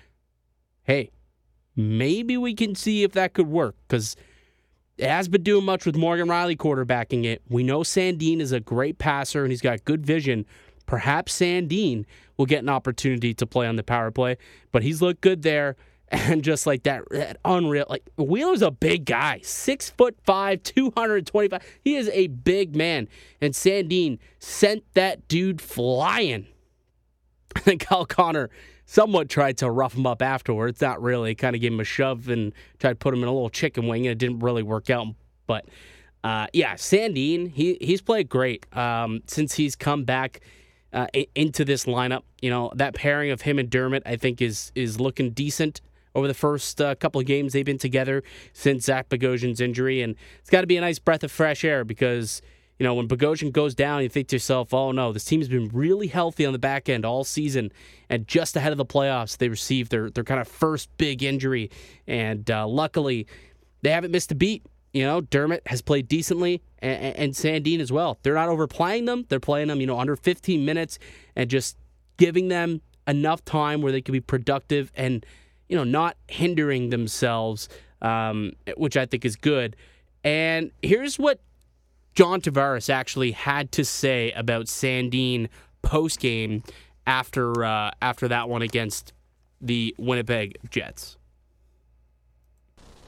hey, 0.84 1.12
maybe 1.76 2.38
we 2.38 2.54
can 2.54 2.76
see 2.76 3.04
if 3.04 3.14
that 3.14 3.34
could 3.34 3.48
work 3.48 3.76
because 3.88 4.16
it 4.98 5.10
has 5.10 5.28
been 5.28 5.44
doing 5.44 5.64
much 5.64 5.86
with 5.86 5.96
Morgan 5.96 6.28
Rielly 6.28 6.58
quarterbacking 6.58 7.26
it. 7.26 7.42
We 7.50 7.64
know 7.64 7.80
Sandin 7.82 8.40
is 8.40 8.52
a 8.52 8.60
great 8.60 8.98
passer 8.98 9.44
and 9.44 9.52
he's 9.52 9.62
got 9.62 9.86
good 9.86 10.06
vision. 10.06 10.46
Perhaps 10.88 11.40
Sandin 11.40 12.06
will 12.38 12.48
get 12.48 12.64
an 12.64 12.70
opportunity 12.70 13.34
to 13.36 13.46
play 13.46 13.68
on 13.68 13.76
the 13.76 13.84
power 13.84 14.10
play, 14.10 14.38
but 14.72 14.84
he's 14.84 15.02
looked 15.02 15.22
good 15.22 15.44
there. 15.44 15.76
And 16.10 16.42
just 16.42 16.66
like 16.66 16.84
that, 16.84 17.04
that 17.12 17.38
unreal. 17.44 17.86
Like 17.90 18.10
Wheeler's 18.18 18.62
a 18.62 18.72
big 18.72 19.04
guy, 19.04 19.42
six 19.44 19.90
foot 19.90 20.16
five, 20.24 20.64
two 20.64 20.94
hundred 20.96 21.28
twenty-five. 21.28 21.62
He 21.84 21.98
is 21.98 22.10
a 22.14 22.28
big 22.28 22.78
man, 22.78 23.10
and 23.42 23.54
Sandin 23.54 24.18
sent 24.40 24.86
that 24.94 25.28
dude 25.28 25.60
flying. 25.60 26.48
I 27.58 27.60
think 27.60 27.82
Kyle 27.82 28.06
Connor 28.06 28.50
somewhat 28.86 29.28
tried 29.28 29.58
to 29.58 29.70
rough 29.70 29.96
him 29.96 30.06
up 30.06 30.22
afterwards. 30.22 30.80
Not 30.80 31.02
really. 31.02 31.36
Kind 31.36 31.58
of 31.58 31.62
gave 31.62 31.74
him 31.74 31.82
a 31.82 31.84
shove 31.84 32.30
and 32.30 32.54
tried 32.80 32.92
to 32.92 32.96
put 32.96 33.14
him 33.14 33.22
in 33.22 33.28
a 33.28 33.34
little 33.34 33.50
chicken 33.50 33.88
wing, 33.88 34.08
and 34.08 34.14
it 34.14 34.18
didn't 34.18 34.40
really 34.40 34.64
work 34.64 34.90
out. 34.90 35.08
But 35.46 35.66
uh, 36.24 36.48
yeah, 36.54 36.76
Sandin, 36.76 37.52
he 37.52 37.78
he's 37.82 38.02
played 38.02 38.30
great 38.30 38.66
um, 38.78 39.24
since 39.28 39.56
he's 39.56 39.76
come 39.76 40.06
back 40.06 40.40
uh, 40.94 41.08
into 41.36 41.66
this 41.66 41.84
lineup. 41.84 42.22
You 42.42 42.50
know 42.50 42.72
that 42.76 42.96
pairing 42.96 43.32
of 43.32 43.42
him 43.42 43.60
and 43.60 43.70
Dermott, 43.70 44.04
I 44.06 44.16
think, 44.16 44.42
is 44.42 44.72
is 44.74 45.02
looking 45.02 45.32
decent 45.32 45.82
over 46.18 46.28
the 46.28 46.34
first 46.34 46.82
uh, 46.82 46.96
couple 46.96 47.22
of 47.22 47.28
games 47.28 47.54
they've 47.54 47.64
been 47.64 47.78
together 47.78 48.24
since 48.52 48.86
Zach 48.86 49.08
Bogosian's 49.08 49.62
injury, 49.62 50.02
and 50.02 50.16
it's 50.40 50.50
got 50.50 50.62
to 50.62 50.68
be 50.68 50.76
a 50.76 50.82
nice 50.82 50.98
breath 50.98 51.24
of 51.24 51.32
fresh 51.32 51.64
air 51.64 51.86
because 51.86 52.42
you 52.80 52.84
know, 52.84 52.94
when 52.94 53.08
Bogosian 53.08 53.52
goes 53.52 53.74
down, 53.74 54.04
you 54.04 54.10
think 54.10 54.28
to 54.28 54.36
yourself, 54.36 54.74
oh 54.74 54.92
no, 54.92 55.12
this 55.12 55.26
team 55.26 55.40
has 55.40 55.50
been 55.50 55.70
really 55.74 56.08
healthy 56.08 56.46
on 56.46 56.54
the 56.54 56.60
back 56.60 56.90
end 56.90 57.06
all 57.06 57.24
season. 57.24 57.72
And 58.10 58.28
just 58.28 58.56
ahead 58.56 58.72
of 58.72 58.78
the 58.78 58.86
playoffs, 58.86 59.38
they 59.38 59.50
received 59.50 59.90
their, 59.90 60.12
their 60.12 60.24
kind 60.24 60.40
of 60.40 60.48
first 60.48 60.90
big 60.98 61.24
injury. 61.24 61.72
And 62.06 62.50
uh, 62.52 62.68
luckily, 62.68 63.26
they 63.82 63.90
haven't 63.90 64.12
missed 64.12 64.32
a 64.32 64.36
beat. 64.36 64.64
You 64.94 65.06
know, 65.06 65.22
Dermott 65.22 65.64
has 65.66 65.82
played 65.82 66.08
decently 66.08 66.62
and, 66.80 67.16
and 67.16 67.34
Sandin 67.34 67.80
as 67.80 67.92
well. 67.92 68.20
They're 68.22 68.36
not 68.36 68.50
overplaying 68.50 69.06
them. 69.06 69.26
They're 69.28 69.40
playing 69.40 69.70
them, 69.70 69.82
you 69.82 69.88
know, 69.88 70.00
under 70.00 70.16
15 70.16 70.64
minutes 70.64 71.00
and 71.36 71.50
just 71.50 71.78
giving 72.18 72.48
them 72.48 72.82
enough 73.08 73.44
time 73.44 73.82
where 73.82 73.92
they 73.92 74.02
can 74.02 74.14
be 74.14 74.20
productive 74.20 74.92
and, 74.96 75.26
you 75.70 75.76
know, 75.76 75.84
not 75.84 76.18
hindering 76.28 76.90
themselves, 76.90 77.70
um, 78.02 78.54
which 78.76 78.98
I 78.98 79.06
think 79.06 79.26
is 79.26 79.36
good. 79.36 79.76
And 80.24 80.72
here's 80.82 81.18
what 81.18 81.40
John 82.14 82.42
Tavares 82.42 82.90
actually 82.90 83.32
had 83.32 83.72
to 83.74 83.86
say 83.86 84.32
about 84.32 84.66
Sandin 84.66 85.50
post 85.82 86.20
game 86.20 86.64
after 87.06 87.64
uh, 87.64 87.92
after 88.02 88.28
that 88.28 88.50
one 88.50 88.62
against 88.62 89.14
the 89.62 89.96
Winnipeg 89.98 90.58
Jets. 90.70 91.18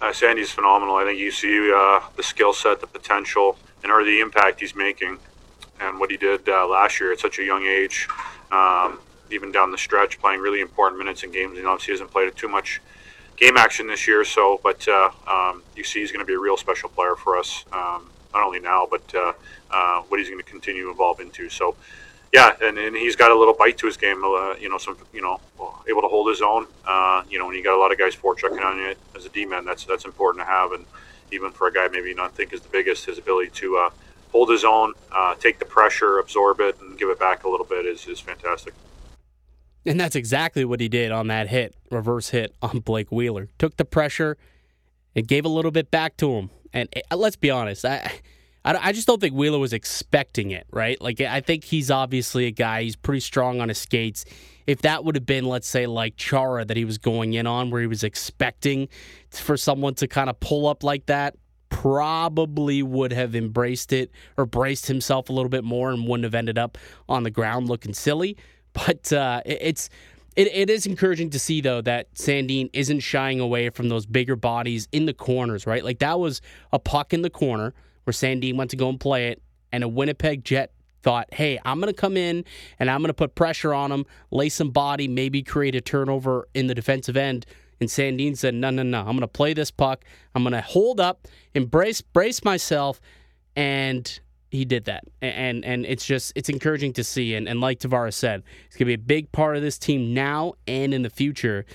Uh, 0.01 0.13
Sandy's 0.13 0.51
phenomenal. 0.51 0.95
I 0.95 1.03
think 1.03 1.19
you 1.19 1.31
see 1.31 1.71
uh, 1.75 1.99
the 2.15 2.23
skill 2.23 2.53
set, 2.53 2.79
the 2.79 2.87
potential, 2.87 3.57
and 3.83 3.91
or 3.91 4.03
the 4.03 4.21
impact 4.21 4.61
he's 4.61 4.75
making, 4.75 5.19
and 5.81 5.99
what 5.99 6.09
he 6.09 6.17
did 6.17 6.47
uh, 6.47 6.65
last 6.67 6.99
year 6.99 7.11
at 7.11 7.19
such 7.19 7.37
a 7.37 7.43
young 7.43 7.65
age, 7.65 8.07
um, 8.51 8.99
even 9.31 9.51
down 9.51 9.71
the 9.71 9.77
stretch, 9.77 10.19
playing 10.19 10.39
really 10.41 10.61
important 10.61 10.99
minutes 10.99 11.23
in 11.23 11.31
games. 11.31 11.57
And 11.57 11.67
obviously, 11.67 11.93
hasn't 11.93 12.11
played 12.11 12.35
too 12.35 12.47
much 12.47 12.81
game 13.37 13.57
action 13.57 13.87
this 13.87 14.07
year. 14.07 14.23
So, 14.25 14.59
but 14.63 14.87
uh, 14.87 15.11
um, 15.27 15.63
you 15.75 15.83
see, 15.83 15.99
he's 16.01 16.11
going 16.11 16.25
to 16.25 16.25
be 16.25 16.33
a 16.33 16.39
real 16.39 16.57
special 16.57 16.89
player 16.89 17.15
for 17.15 17.37
us. 17.37 17.65
Um, 17.71 18.09
not 18.33 18.45
only 18.45 18.59
now, 18.59 18.87
but 18.89 19.15
uh, 19.15 19.33
uh, 19.71 20.01
what 20.03 20.19
he's 20.19 20.29
going 20.29 20.43
to 20.43 20.49
continue 20.49 20.83
to 20.83 20.91
evolve 20.91 21.19
into. 21.19 21.49
So, 21.49 21.75
yeah, 22.31 22.55
and, 22.61 22.77
and 22.77 22.95
he's 22.95 23.15
got 23.15 23.31
a 23.31 23.35
little 23.35 23.55
bite 23.55 23.77
to 23.79 23.87
his 23.87 23.97
game. 23.97 24.23
Uh, 24.23 24.53
you 24.55 24.69
know, 24.69 24.77
some 24.77 24.97
you 25.13 25.21
know, 25.21 25.39
able 25.89 26.01
to 26.01 26.07
hold 26.07 26.29
his 26.29 26.41
own. 26.41 26.67
Uh, 26.85 27.23
you 27.29 27.39
know, 27.39 27.47
when 27.47 27.55
you 27.55 27.63
got 27.63 27.75
a 27.75 27.79
lot 27.79 27.91
of 27.91 27.97
guys 27.97 28.15
forechecking 28.15 28.63
on 28.63 28.77
you 28.77 28.93
as 29.15 29.25
a 29.25 29.29
D 29.29 29.45
man, 29.45 29.65
that's 29.65 29.85
that's 29.85 30.05
important 30.05 30.45
to 30.45 30.51
have. 30.51 30.71
And 30.73 30.85
even 31.31 31.51
for 31.51 31.67
a 31.67 31.73
guy 31.73 31.87
maybe 31.87 32.09
you 32.09 32.15
not 32.15 32.33
think 32.33 32.53
is 32.53 32.61
the 32.61 32.69
biggest, 32.69 33.05
his 33.05 33.17
ability 33.17 33.51
to 33.55 33.77
uh, 33.77 33.89
hold 34.31 34.49
his 34.49 34.63
own, 34.63 34.93
take 35.39 35.57
the 35.57 35.65
pressure, 35.65 36.19
absorb 36.19 36.59
it, 36.59 36.79
and 36.81 36.99
give 36.99 37.09
it 37.09 37.19
back 37.19 37.45
a 37.45 37.49
little 37.49 37.65
bit 37.65 37.85
is 37.85 38.07
is 38.07 38.19
fantastic. 38.19 38.75
And 39.89 39.99
that's 39.99 40.15
exactly 40.15 40.63
what 40.65 40.79
he 40.79 40.87
did 40.87 41.11
on 41.11 41.27
that 41.27 41.47
hit, 41.47 41.75
reverse 41.89 42.29
hit 42.29 42.53
on 42.61 42.79
Blake 42.81 43.11
Wheeler. 43.11 43.47
Took 43.57 43.77
the 43.77 43.85
pressure 43.85 44.37
and 45.15 45.27
gave 45.27 45.45
a 45.45 45.49
little 45.49 45.71
bit 45.71 45.89
back 45.89 46.15
to 46.17 46.33
him. 46.33 46.51
And 46.71 46.87
uh, 47.09 47.17
let's 47.17 47.35
be 47.35 47.49
honest, 47.49 47.83
I, 47.83 48.11
I 48.63 48.91
just 48.91 49.07
don't 49.07 49.19
think 49.19 49.33
Wheeler 49.33 49.57
was 49.57 49.73
expecting 49.73 50.51
it, 50.51 50.67
right? 50.69 51.01
Like, 51.01 51.19
I 51.21 51.41
think 51.41 51.63
he's 51.63 51.89
obviously 51.89 52.45
a 52.45 52.51
guy, 52.51 52.83
he's 52.83 52.95
pretty 52.95 53.21
strong 53.21 53.61
on 53.61 53.69
his 53.69 53.79
skates. 53.79 54.25
If 54.67 54.83
that 54.83 55.03
would 55.03 55.15
have 55.15 55.25
been, 55.25 55.45
let's 55.45 55.67
say, 55.67 55.87
like 55.87 56.17
Chara 56.17 56.65
that 56.65 56.77
he 56.77 56.85
was 56.85 56.99
going 56.99 57.33
in 57.33 57.47
on, 57.47 57.71
where 57.71 57.81
he 57.81 57.87
was 57.87 58.03
expecting 58.03 58.89
for 59.31 59.57
someone 59.57 59.95
to 59.95 60.07
kind 60.07 60.29
of 60.29 60.39
pull 60.39 60.67
up 60.67 60.83
like 60.83 61.07
that, 61.07 61.35
probably 61.69 62.83
would 62.83 63.11
have 63.11 63.35
embraced 63.35 63.91
it 63.91 64.11
or 64.37 64.45
braced 64.45 64.85
himself 64.85 65.29
a 65.29 65.33
little 65.33 65.49
bit 65.49 65.63
more 65.63 65.89
and 65.89 66.07
wouldn't 66.07 66.25
have 66.25 66.35
ended 66.35 66.59
up 66.59 66.77
on 67.07 67.23
the 67.23 67.31
ground 67.31 67.67
looking 67.67 67.95
silly. 67.95 68.37
But 68.73 69.11
uh, 69.11 69.41
it's 69.45 69.89
it, 70.35 70.47
it 70.47 70.69
is 70.69 70.85
encouraging 70.85 71.31
to 71.31 71.39
see 71.39 71.61
though 71.61 71.81
that 71.81 72.13
Sandin 72.13 72.69
isn't 72.73 72.99
shying 73.01 73.39
away 73.39 73.69
from 73.69 73.89
those 73.89 74.05
bigger 74.05 74.35
bodies 74.35 74.87
in 74.91 75.05
the 75.05 75.13
corners, 75.13 75.65
right? 75.67 75.83
Like 75.83 75.99
that 75.99 76.19
was 76.19 76.41
a 76.71 76.79
puck 76.79 77.13
in 77.13 77.21
the 77.21 77.29
corner 77.29 77.73
where 78.03 78.13
Sandin 78.13 78.55
went 78.55 78.71
to 78.71 78.77
go 78.77 78.89
and 78.89 78.99
play 78.99 79.29
it, 79.29 79.41
and 79.71 79.83
a 79.83 79.87
Winnipeg 79.87 80.43
Jet 80.43 80.71
thought, 81.01 81.27
hey, 81.33 81.59
I'm 81.63 81.79
going 81.79 81.93
to 81.93 81.99
come 81.99 82.17
in 82.17 82.43
and 82.79 82.89
I'm 82.89 82.99
going 82.99 83.09
to 83.09 83.13
put 83.13 83.35
pressure 83.35 83.73
on 83.73 83.91
him, 83.91 84.05
lay 84.31 84.49
some 84.49 84.71
body, 84.71 85.07
maybe 85.07 85.41
create 85.41 85.75
a 85.75 85.81
turnover 85.81 86.47
in 86.53 86.67
the 86.67 86.75
defensive 86.75 87.17
end. 87.17 87.45
And 87.79 87.89
Sandin 87.89 88.37
said, 88.37 88.53
no, 88.53 88.69
no, 88.69 88.83
no, 88.83 88.99
I'm 88.99 89.05
going 89.05 89.19
to 89.19 89.27
play 89.27 89.53
this 89.53 89.71
puck. 89.71 90.03
I'm 90.35 90.43
going 90.43 90.53
to 90.53 90.61
hold 90.61 90.99
up, 90.99 91.27
embrace, 91.53 92.01
brace 92.01 92.43
myself, 92.43 92.99
and 93.55 94.19
he 94.49 94.65
did 94.65 94.85
that. 94.85 95.03
And 95.21 95.63
and 95.63 95.85
it's 95.85 96.05
just 96.05 96.33
it's 96.35 96.49
encouraging 96.49 96.93
to 96.93 97.03
see. 97.03 97.35
And, 97.35 97.47
and 97.47 97.61
like 97.61 97.79
Tavares 97.79 98.13
said, 98.13 98.43
it's 98.67 98.75
gonna 98.75 98.87
be 98.87 98.93
a 98.93 98.97
big 98.97 99.31
part 99.31 99.55
of 99.55 99.61
this 99.61 99.77
team 99.77 100.13
now 100.13 100.53
and 100.67 100.93
in 100.93 101.03
the 101.03 101.09
future. 101.09 101.65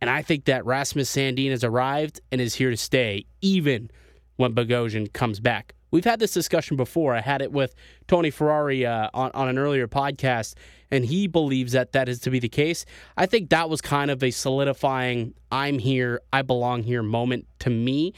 And 0.00 0.10
I 0.10 0.22
think 0.22 0.44
that 0.46 0.66
Rasmus 0.66 1.10
Sandin 1.10 1.50
has 1.50 1.64
arrived 1.64 2.20
and 2.30 2.40
is 2.40 2.54
here 2.54 2.70
to 2.70 2.76
stay, 2.76 3.24
even 3.40 3.90
when 4.36 4.54
Bogosian 4.54 5.12
comes 5.12 5.40
back. 5.40 5.74
We've 5.90 6.04
had 6.04 6.18
this 6.18 6.32
discussion 6.32 6.76
before. 6.76 7.14
I 7.14 7.20
had 7.20 7.40
it 7.40 7.52
with 7.52 7.74
Tony 8.08 8.30
Ferrari 8.30 8.84
uh, 8.84 9.08
on, 9.14 9.30
on 9.32 9.48
an 9.48 9.58
earlier 9.58 9.86
podcast, 9.86 10.54
and 10.90 11.04
he 11.04 11.28
believes 11.28 11.72
that 11.72 11.92
that 11.92 12.08
is 12.08 12.18
to 12.20 12.30
be 12.30 12.40
the 12.40 12.48
case. 12.48 12.84
I 13.16 13.26
think 13.26 13.50
that 13.50 13.70
was 13.70 13.80
kind 13.80 14.10
of 14.10 14.22
a 14.22 14.32
solidifying, 14.32 15.34
I'm 15.52 15.78
here, 15.78 16.20
I 16.32 16.42
belong 16.42 16.82
here 16.82 17.02
moment 17.02 17.46
to 17.60 17.70
me. 17.70 18.12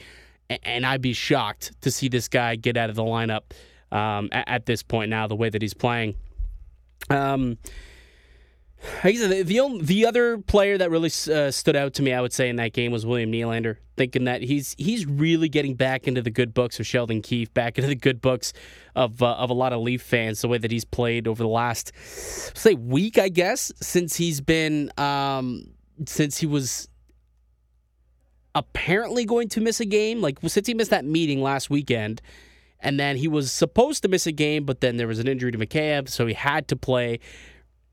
And 0.63 0.85
I'd 0.85 1.01
be 1.01 1.13
shocked 1.13 1.79
to 1.81 1.91
see 1.91 2.07
this 2.07 2.27
guy 2.27 2.55
get 2.55 2.77
out 2.77 2.89
of 2.89 2.95
the 2.95 3.03
lineup 3.03 3.41
um, 3.91 4.29
at, 4.31 4.47
at, 4.47 4.65
this 4.65 4.83
point 4.83 5.09
now, 5.09 5.27
the 5.27 5.35
way 5.35 5.49
that 5.49 5.61
he's 5.61 5.73
playing. 5.73 6.15
Um, 7.09 7.57
the, 9.03 9.43
the, 9.43 9.79
the 9.81 10.05
other 10.05 10.37
player 10.37 10.77
that 10.77 10.91
really 10.91 11.11
uh, 11.31 11.51
stood 11.51 11.75
out 11.75 11.93
to 11.95 12.03
me, 12.03 12.13
I 12.13 12.21
would 12.21 12.33
say, 12.33 12.49
in 12.49 12.57
that 12.57 12.73
game 12.73 12.91
was 12.91 13.05
William 13.05 13.31
Nylander. 13.31 13.77
Thinking 13.95 14.25
that 14.25 14.43
he's 14.43 14.75
he's 14.77 15.07
really 15.07 15.49
getting 15.49 15.73
back 15.73 16.07
into 16.07 16.21
the 16.21 16.29
good 16.29 16.53
books 16.53 16.79
of 16.79 16.85
Sheldon 16.85 17.23
Keefe, 17.23 17.51
back 17.55 17.79
into 17.79 17.87
the 17.87 17.95
good 17.95 18.21
books 18.21 18.53
of 18.95 19.23
uh, 19.23 19.33
of 19.33 19.49
a 19.49 19.53
lot 19.53 19.73
of 19.73 19.81
Leaf 19.81 20.03
fans. 20.03 20.41
The 20.41 20.47
way 20.47 20.59
that 20.59 20.69
he's 20.69 20.85
played 20.85 21.27
over 21.27 21.41
the 21.41 21.49
last 21.49 21.91
say 22.55 22.75
week, 22.75 23.17
I 23.17 23.29
guess, 23.29 23.71
since 23.81 24.15
he's 24.15 24.39
been 24.39 24.91
um, 24.99 25.71
since 26.05 26.37
he 26.37 26.45
was 26.45 26.89
apparently 28.53 29.25
going 29.25 29.49
to 29.49 29.61
miss 29.61 29.79
a 29.79 29.85
game. 29.85 30.21
Like 30.21 30.37
since 30.45 30.67
he 30.67 30.75
missed 30.75 30.91
that 30.91 31.05
meeting 31.05 31.41
last 31.41 31.71
weekend, 31.71 32.21
and 32.79 32.99
then 32.99 33.17
he 33.17 33.27
was 33.27 33.51
supposed 33.51 34.01
to 34.03 34.07
miss 34.07 34.27
a 34.27 34.31
game, 34.31 34.65
but 34.65 34.81
then 34.81 34.97
there 34.97 35.07
was 35.07 35.19
an 35.19 35.27
injury 35.27 35.51
to 35.51 35.57
Mikheyev, 35.57 36.09
so 36.09 36.27
he 36.27 36.33
had 36.33 36.67
to 36.67 36.75
play. 36.75 37.19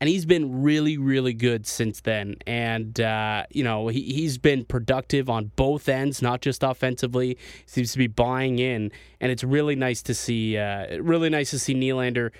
And 0.01 0.09
he's 0.09 0.25
been 0.25 0.61
really, 0.61 0.97
really 0.97 1.33
good 1.33 1.65
since 1.65 2.01
then. 2.01 2.35
And, 2.45 2.99
uh, 2.99 3.45
you 3.49 3.63
know, 3.63 3.87
he, 3.87 4.01
he's 4.01 4.37
been 4.37 4.65
productive 4.65 5.29
on 5.29 5.51
both 5.55 5.87
ends, 5.87 6.21
not 6.21 6.41
just 6.41 6.63
offensively. 6.63 7.37
Seems 7.65 7.93
to 7.93 7.97
be 7.97 8.07
buying 8.07 8.59
in. 8.59 8.91
And 9.21 9.31
it's 9.31 9.43
really 9.43 9.75
nice 9.75 10.01
to 10.03 10.13
see, 10.13 10.57
uh, 10.57 11.01
really 11.01 11.29
nice 11.29 11.51
to 11.51 11.59
see 11.59 11.73
Nylander 11.73 12.31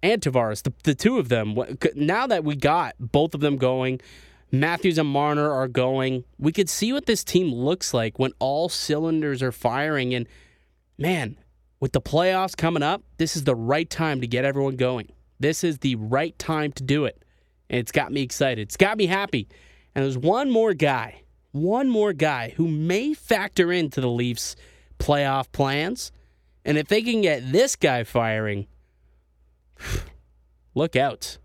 and 0.00 0.22
Tavares, 0.22 0.62
the, 0.62 0.72
the 0.84 0.94
two 0.94 1.18
of 1.18 1.28
them. 1.28 1.56
Now 1.96 2.28
that 2.28 2.44
we 2.44 2.54
got 2.54 2.94
both 3.00 3.34
of 3.34 3.40
them 3.40 3.56
going, 3.56 4.00
Matthews 4.52 4.96
and 4.96 5.08
Marner 5.08 5.50
are 5.50 5.68
going, 5.68 6.24
we 6.38 6.52
could 6.52 6.70
see 6.70 6.92
what 6.92 7.06
this 7.06 7.24
team 7.24 7.52
looks 7.52 7.92
like 7.92 8.18
when 8.18 8.32
all 8.38 8.68
cylinders 8.68 9.42
are 9.42 9.52
firing. 9.52 10.14
And, 10.14 10.28
man, 10.96 11.36
with 11.82 11.90
the 11.90 12.00
playoffs 12.00 12.56
coming 12.56 12.80
up, 12.80 13.02
this 13.18 13.34
is 13.34 13.42
the 13.42 13.56
right 13.56 13.90
time 13.90 14.20
to 14.20 14.26
get 14.28 14.44
everyone 14.44 14.76
going. 14.76 15.10
This 15.40 15.64
is 15.64 15.78
the 15.78 15.96
right 15.96 16.38
time 16.38 16.70
to 16.74 16.82
do 16.84 17.06
it. 17.06 17.24
And 17.68 17.80
it's 17.80 17.90
got 17.90 18.12
me 18.12 18.22
excited. 18.22 18.62
It's 18.62 18.76
got 18.76 18.96
me 18.96 19.06
happy. 19.06 19.48
And 19.92 20.04
there's 20.04 20.16
one 20.16 20.48
more 20.48 20.74
guy, 20.74 21.22
one 21.50 21.90
more 21.90 22.12
guy 22.12 22.50
who 22.50 22.68
may 22.68 23.14
factor 23.14 23.72
into 23.72 24.00
the 24.00 24.08
Leafs' 24.08 24.54
playoff 25.00 25.50
plans. 25.50 26.12
And 26.64 26.78
if 26.78 26.86
they 26.86 27.02
can 27.02 27.20
get 27.20 27.50
this 27.50 27.74
guy 27.74 28.04
firing, 28.04 28.68
look 30.76 30.94
out. 30.94 31.38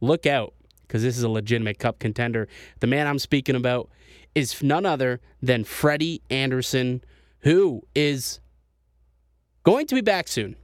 Look 0.00 0.24
out, 0.24 0.54
because 0.82 1.02
this 1.02 1.18
is 1.18 1.24
a 1.24 1.28
legitimate 1.28 1.80
cup 1.80 1.98
contender. 1.98 2.46
The 2.78 2.86
man 2.86 3.08
I'm 3.08 3.18
speaking 3.18 3.56
about 3.56 3.90
is 4.36 4.62
none 4.62 4.86
other 4.86 5.20
than 5.42 5.64
Freddie 5.64 6.22
Andersen, 6.30 7.02
who 7.40 7.82
is 7.96 8.38
going 9.64 9.86
to 9.88 9.94
be 9.94 10.00
back 10.00 10.28
soon. 10.28 10.56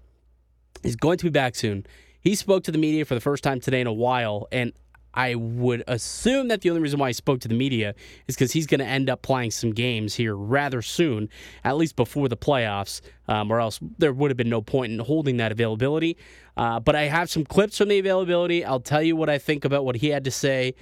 He's 0.83 0.97
going 0.97 1.19
to 1.19 1.25
be 1.25 1.31
back 1.31 1.57
soon. 1.57 1.87
He 2.21 2.35
spoke 2.35 2.65
to 2.65 2.73
the 2.73 2.79
media 2.79 3.05
for 3.05 3.15
the 3.15 3.21
first 3.21 3.43
time 3.43 3.61
today 3.61 3.81
in 3.81 3.87
a 3.87 3.93
while, 3.93 4.47
and 4.53 4.73
I 5.13 5.35
would 5.35 5.83
assume 5.89 6.49
that 6.49 6.61
the 6.61 6.71
only 6.71 6.83
reason 6.83 7.01
why 7.01 7.09
he 7.09 7.13
spoke 7.15 7.41
to 7.41 7.49
the 7.49 7.55
media 7.55 7.95
is 8.29 8.37
because 8.37 8.53
he's 8.53 8.67
going 8.67 8.81
to 8.81 8.87
end 8.87 9.11
up 9.11 9.23
playing 9.23 9.51
some 9.51 9.73
games 9.73 10.15
here 10.15 10.37
rather 10.37 10.83
soon, 10.83 11.29
at 11.65 11.77
least 11.77 11.97
before 11.97 12.29
the 12.29 12.37
playoffs, 12.37 13.01
um, 13.27 13.51
or 13.51 13.61
else 13.61 13.81
there 13.99 14.13
would 14.13 14.31
have 14.31 14.37
been 14.37 14.51
no 14.51 14.63
point 14.63 14.93
in 14.93 14.99
holding 14.99 15.39
that 15.39 15.51
availability. 15.51 16.17
Uh, 16.57 16.79
but 16.79 16.95
I 16.95 17.05
have 17.05 17.31
some 17.31 17.45
clips 17.45 17.79
from 17.79 17.89
the 17.89 17.99
availability. 17.99 18.65
I'll 18.65 18.81
tell 18.81 19.03
you 19.03 19.17
what 19.17 19.29
I 19.29 19.39
think 19.39 19.65
about 19.65 19.85
what 19.85 19.97
he 19.97 20.09
had 20.09 20.25
to 20.25 20.31
say, 20.31 20.75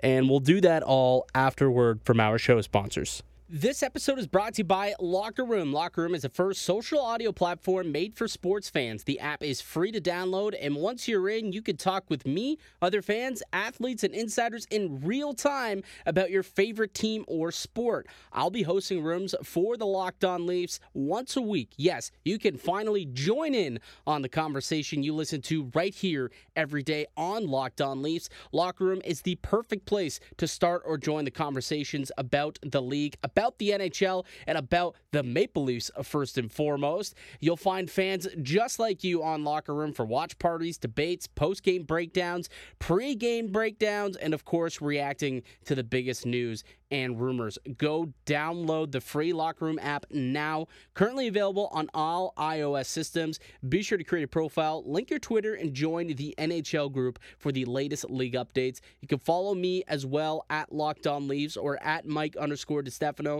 and 0.00 0.28
we'll 0.28 0.40
do 0.40 0.60
that 0.60 0.82
all 0.82 1.26
afterward 1.34 2.00
from 2.04 2.20
our 2.20 2.38
show 2.38 2.60
sponsors. 2.60 3.22
This 3.54 3.82
episode 3.82 4.18
is 4.18 4.26
brought 4.26 4.54
to 4.54 4.60
you 4.60 4.64
by 4.64 4.94
Locker 4.98 5.44
Room. 5.44 5.74
Locker 5.74 6.00
Room 6.00 6.14
is 6.14 6.22
the 6.22 6.30
first 6.30 6.62
social 6.62 6.98
audio 6.98 7.32
platform 7.32 7.92
made 7.92 8.16
for 8.16 8.26
sports 8.26 8.70
fans. 8.70 9.04
The 9.04 9.20
app 9.20 9.42
is 9.42 9.60
free 9.60 9.92
to 9.92 10.00
download, 10.00 10.54
and 10.58 10.74
once 10.74 11.06
you're 11.06 11.28
in, 11.28 11.52
you 11.52 11.60
can 11.60 11.76
talk 11.76 12.08
with 12.08 12.26
me, 12.26 12.56
other 12.80 13.02
fans, 13.02 13.42
athletes, 13.52 14.04
and 14.04 14.14
insiders 14.14 14.66
in 14.70 15.02
real 15.02 15.34
time 15.34 15.82
about 16.06 16.30
your 16.30 16.42
favorite 16.42 16.94
team 16.94 17.26
or 17.28 17.52
sport. 17.52 18.06
I'll 18.32 18.48
be 18.48 18.62
hosting 18.62 19.02
rooms 19.02 19.34
for 19.44 19.76
the 19.76 19.84
Locked 19.84 20.24
On 20.24 20.46
Leafs 20.46 20.80
once 20.94 21.36
a 21.36 21.42
week. 21.42 21.72
Yes, 21.76 22.10
you 22.24 22.38
can 22.38 22.56
finally 22.56 23.04
join 23.04 23.54
in 23.54 23.80
on 24.06 24.22
the 24.22 24.30
conversation 24.30 25.02
you 25.02 25.14
listen 25.14 25.42
to 25.42 25.70
right 25.74 25.94
here 25.94 26.30
every 26.56 26.82
day 26.82 27.04
on 27.18 27.46
Locked 27.46 27.82
On 27.82 28.00
Leafs. 28.00 28.30
Locker 28.50 28.84
Room 28.84 29.02
is 29.04 29.20
the 29.20 29.34
perfect 29.42 29.84
place 29.84 30.20
to 30.38 30.48
start 30.48 30.80
or 30.86 30.96
join 30.96 31.26
the 31.26 31.30
conversations 31.30 32.10
about 32.16 32.58
the 32.62 32.80
league, 32.80 33.18
about 33.22 33.41
about 33.42 33.58
the 33.58 33.70
NHL 33.70 34.24
and 34.46 34.56
about 34.56 34.94
the 35.10 35.22
Maple 35.24 35.64
Leafs 35.64 35.90
uh, 35.96 36.02
first 36.02 36.38
and 36.38 36.50
foremost. 36.50 37.16
You'll 37.40 37.56
find 37.56 37.90
fans 37.90 38.28
just 38.40 38.78
like 38.78 39.02
you 39.02 39.24
on 39.24 39.42
Locker 39.42 39.74
Room 39.74 39.92
for 39.92 40.04
watch 40.04 40.38
parties, 40.38 40.78
debates, 40.78 41.26
post 41.26 41.64
game 41.64 41.82
breakdowns, 41.82 42.48
pre 42.78 43.16
game 43.16 43.48
breakdowns, 43.48 44.16
and 44.16 44.32
of 44.32 44.44
course, 44.44 44.80
reacting 44.80 45.42
to 45.64 45.74
the 45.74 45.82
biggest 45.82 46.24
news 46.24 46.62
and 46.92 47.18
rumors. 47.18 47.58
Go 47.78 48.12
download 48.26 48.92
the 48.92 49.00
free 49.00 49.32
Locker 49.32 49.64
Room 49.64 49.78
app 49.80 50.04
now. 50.10 50.66
Currently 50.94 51.26
available 51.26 51.68
on 51.72 51.88
all 51.94 52.34
iOS 52.36 52.86
systems. 52.86 53.40
Be 53.66 53.82
sure 53.82 53.96
to 53.96 54.04
create 54.04 54.24
a 54.24 54.28
profile, 54.28 54.84
link 54.86 55.08
your 55.08 55.18
Twitter, 55.18 55.54
and 55.54 55.72
join 55.72 56.08
the 56.08 56.34
NHL 56.38 56.92
group 56.92 57.18
for 57.38 57.50
the 57.50 57.64
latest 57.64 58.08
league 58.10 58.34
updates. 58.34 58.80
You 59.00 59.08
can 59.08 59.18
follow 59.18 59.54
me 59.54 59.82
as 59.88 60.04
well 60.04 60.44
at 60.50 60.72
Locked 60.72 61.06
On 61.06 61.26
Leaves 61.26 61.56
or 61.56 61.82
at 61.82 62.06
Mike 62.06 62.36
underscore 62.36 62.82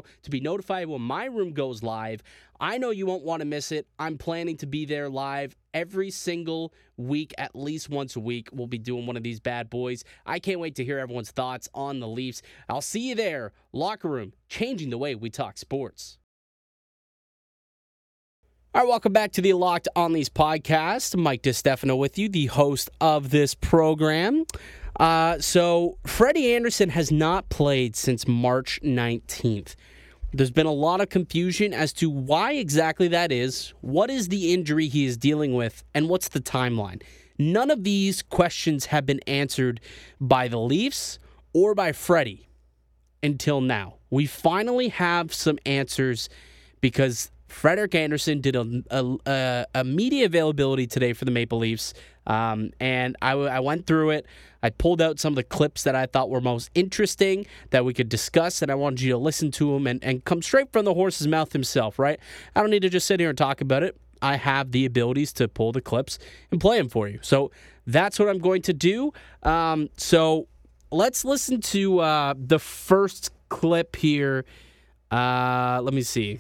To 0.01 0.31
be 0.31 0.41
notified 0.41 0.89
when 0.89 1.03
my 1.03 1.27
room 1.27 1.53
goes 1.53 1.83
live. 1.83 2.23
I 2.59 2.79
know 2.79 2.91
you 2.91 3.07
won't 3.07 3.25
want 3.25 3.41
to 3.41 3.47
miss 3.47 3.73
it. 3.73 3.87
I'm 3.99 4.17
planning 4.17 4.57
to 4.59 4.67
be 4.67 4.85
there 4.85 5.09
live 5.09 5.57
every 5.75 6.11
single 6.11 6.73
week, 6.97 7.35
at 7.37 7.57
least 7.57 7.91
once 7.91 8.15
a 8.17 8.21
week. 8.21 8.49
We'll 8.53 8.67
be 8.69 8.79
doing 8.79 9.05
one 9.05 9.17
of 9.17 9.23
these 9.23 9.41
bad 9.41 9.69
boys. 9.69 10.05
I 10.25 10.39
can't 10.39 10.61
wait 10.61 10.77
to 10.77 10.85
hear 10.85 10.99
everyone's 10.99 11.33
thoughts 11.33 11.69
on 11.75 12.01
the 12.01 12.09
Leafs. 12.09 12.41
I'll 12.69 12.81
see 12.81 13.09
you 13.09 13.15
there. 13.15 13.53
Locker 13.73 14.09
room, 14.09 14.33
changing 14.49 14.91
the 14.91 14.99
way 14.99 15.15
we 15.15 15.29
talk 15.29 15.59
sports. 15.59 16.19
All 18.75 18.81
right, 18.81 18.89
welcome 18.89 19.13
back 19.13 19.33
to 19.33 19.43
the 19.43 19.53
Locked 19.53 19.89
On 19.95 20.15
These 20.15 20.31
podcast. 20.31 21.15
Mike 21.15 21.43
DiStefano 21.43 21.99
with 21.99 22.17
you, 22.17 22.31
the 22.31 22.47
host 22.47 22.89
of 23.03 23.29
this 23.29 23.55
program. 23.55 24.47
Uh, 24.99 25.39
so, 25.39 25.99
Freddie 26.07 26.55
Andersen 26.55 26.91
has 26.91 27.11
not 27.11 27.49
played 27.49 27.97
since 27.97 28.29
March 28.29 28.81
19th. 28.83 29.75
There's 30.35 30.51
been 30.51 30.67
a 30.67 30.73
lot 30.73 31.01
of 31.01 31.09
confusion 31.09 31.75
as 31.75 31.93
to 31.95 32.09
why 32.09 32.53
exactly 32.53 33.09
that 33.09 33.33
is, 33.33 33.75
what 33.81 34.11
is 34.11 34.29
the 34.29 34.53
injury 34.53 34.89
he 34.89 35.05
is 35.05 35.17
dealing 35.17 35.55
with, 35.55 35.85
and 35.95 36.09
what's 36.09 36.29
the 36.29 36.41
timeline. 36.41 37.03
None 37.39 37.71
of 37.71 37.85
these 37.85 38.23
questions 38.23 38.87
have 38.87 39.05
been 39.05 39.21
answered 39.27 39.81
by 40.21 40.49
the 40.49 40.59
Leafs 40.59 41.19
or 41.53 41.75
by 41.75 41.93
Freddie 41.93 42.49
until 43.23 43.61
now. 43.61 43.97
We 44.11 44.27
finally 44.27 44.89
have 44.89 45.33
some 45.33 45.59
answers 45.65 46.29
because 46.81 47.31
Frederik 47.49 47.95
Andersen 47.95 48.41
did 48.41 48.57
a, 48.57 48.83
a, 48.91 49.67
a, 49.75 49.85
media 49.85 50.25
availability 50.25 50.87
today 50.87 51.13
for 51.13 51.25
the 51.27 51.31
Maple 51.31 51.59
Leafs, 51.59 51.93
um, 52.27 52.71
and 52.81 53.17
I, 53.21 53.33
I 53.33 53.61
went 53.61 53.87
through 53.87 54.11
it. 54.11 54.27
I 54.63 54.71
pulled 54.71 55.03
out 55.03 55.19
some 55.19 55.33
of 55.33 55.37
the 55.37 55.43
clips 55.43 55.83
that 55.83 55.97
I 55.97 56.07
thought 56.07 56.31
were 56.31 56.41
most 56.41 56.71
interesting 56.75 57.47
that 57.71 57.85
we 57.85 57.93
could 57.93 58.09
discuss, 58.09 58.63
and 58.63 58.71
I 58.71 58.75
wanted 58.75 59.01
you 59.01 59.13
to 59.13 59.19
listen 59.19 59.51
to 59.53 59.73
them 59.73 59.87
and, 59.87 60.03
and 60.05 60.25
come 60.25 60.41
straight 60.41 60.73
from 60.73 60.85
the 60.85 60.95
horse's 60.95 61.27
mouth 61.27 61.53
himself, 61.53 61.99
right? 61.99 62.21
I 62.55 62.61
don't 62.61 62.71
need 62.71 62.83
to 62.83 62.89
just 62.89 63.07
sit 63.07 63.19
here 63.19 63.29
and 63.29 63.39
talk 63.39 63.61
about 63.61 63.83
it. 63.83 63.97
I 64.21 64.37
have 64.37 64.71
the 64.71 64.87
abilities 64.87 65.33
to 65.35 65.49
pull 65.49 65.73
the 65.73 65.81
clips 65.81 66.19
and 66.53 66.61
play 66.61 66.79
them 66.79 66.89
for 66.89 67.09
you. 67.09 67.19
So 67.23 67.51
that's 67.87 68.21
what 68.21 68.29
I'm 68.29 68.39
going 68.39 68.63
to 68.63 68.73
do. 68.73 69.13
Um, 69.43 69.91
so 69.97 70.47
let's 70.93 71.25
listen 71.25 71.61
to 71.61 71.99
uh, 71.99 72.35
the 72.37 72.61
first 72.61 73.33
clip 73.49 73.97
here. 73.97 74.45
Uh, 75.11 75.81
let 75.83 75.93
me 75.93 76.03
see. 76.03 76.39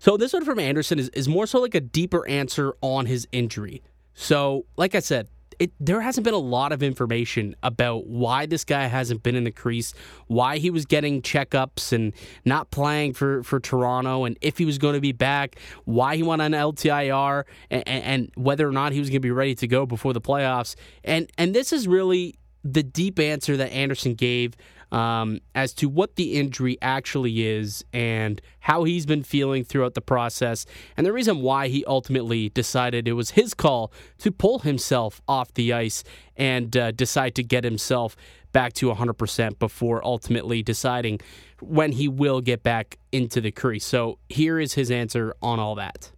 So 0.00 0.16
this 0.16 0.32
one 0.32 0.44
from 0.44 0.58
Andersen 0.58 0.98
is, 0.98 1.08
is 1.10 1.28
more 1.28 1.46
so 1.46 1.60
like 1.60 1.74
a 1.74 1.80
deeper 1.80 2.26
answer 2.28 2.74
on 2.82 3.06
his 3.06 3.26
injury. 3.32 3.82
So, 4.20 4.66
like 4.76 4.94
I 4.94 5.00
said, 5.00 5.28
it, 5.58 5.72
there 5.80 6.02
hasn't 6.02 6.24
been 6.24 6.34
a 6.34 6.38
lot 6.38 6.72
of 6.72 6.82
information 6.82 7.56
about 7.62 8.06
why 8.06 8.44
this 8.44 8.66
guy 8.66 8.86
hasn't 8.86 9.22
been 9.22 9.34
in 9.34 9.44
the 9.44 9.50
crease, 9.50 9.94
why 10.26 10.58
he 10.58 10.68
was 10.68 10.84
getting 10.84 11.22
checkups 11.22 11.90
and 11.94 12.12
not 12.44 12.70
playing 12.70 13.14
for, 13.14 13.42
for 13.42 13.58
Toronto, 13.60 14.24
and 14.24 14.36
if 14.42 14.58
he 14.58 14.66
was 14.66 14.76
going 14.76 14.92
to 14.92 15.00
be 15.00 15.12
back, 15.12 15.56
why 15.86 16.16
he 16.16 16.22
went 16.22 16.42
on 16.42 16.50
LTIR, 16.50 17.44
and, 17.70 17.88
and 17.88 18.30
whether 18.34 18.68
or 18.68 18.72
not 18.72 18.92
he 18.92 18.98
was 18.98 19.08
going 19.08 19.16
to 19.16 19.20
be 19.20 19.30
ready 19.30 19.54
to 19.54 19.66
go 19.66 19.86
before 19.86 20.12
the 20.12 20.20
playoffs. 20.20 20.76
And 21.02 21.30
and 21.38 21.54
this 21.54 21.72
is 21.72 21.88
really 21.88 22.34
the 22.62 22.82
deep 22.82 23.18
answer 23.18 23.56
that 23.56 23.72
Andersen 23.72 24.12
gave 24.12 24.54
um, 24.92 25.40
as 25.54 25.72
to 25.74 25.88
what 25.88 26.16
the 26.16 26.34
injury 26.34 26.78
actually 26.82 27.46
is 27.46 27.84
and 27.92 28.40
how 28.60 28.84
he's 28.84 29.06
been 29.06 29.22
feeling 29.22 29.64
throughout 29.64 29.94
the 29.94 30.00
process, 30.00 30.66
and 30.96 31.06
the 31.06 31.12
reason 31.12 31.40
why 31.40 31.68
he 31.68 31.84
ultimately 31.86 32.48
decided 32.50 33.08
it 33.08 33.12
was 33.12 33.30
his 33.30 33.54
call 33.54 33.92
to 34.18 34.30
pull 34.30 34.60
himself 34.60 35.20
off 35.28 35.52
the 35.54 35.72
ice 35.72 36.04
and 36.36 36.76
uh, 36.76 36.90
decide 36.92 37.34
to 37.34 37.42
get 37.42 37.64
himself 37.64 38.16
back 38.52 38.72
to 38.74 38.86
100% 38.92 39.58
before 39.58 40.04
ultimately 40.04 40.62
deciding 40.62 41.20
when 41.60 41.92
he 41.92 42.08
will 42.08 42.40
get 42.40 42.62
back 42.62 42.98
into 43.12 43.40
the 43.40 43.50
crease. 43.50 43.84
So 43.84 44.18
here 44.28 44.58
is 44.58 44.74
his 44.74 44.90
answer 44.90 45.34
on 45.42 45.58
all 45.58 45.74
that. 45.76 46.10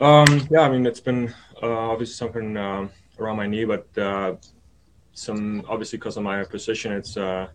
Um, 0.00 0.46
yeah, 0.50 0.60
I 0.60 0.70
mean, 0.70 0.86
it's 0.86 1.00
been 1.00 1.32
uh, 1.62 1.68
obviously 1.68 2.14
something 2.14 2.56
uh, 2.56 2.88
around 3.18 3.36
my 3.36 3.46
knee, 3.46 3.64
but 3.64 3.86
uh, 3.96 4.34
some 5.12 5.64
obviously 5.68 5.98
because 5.98 6.16
of 6.16 6.24
my 6.24 6.42
position, 6.44 6.92
it's 6.92 7.16
uh, 7.16 7.48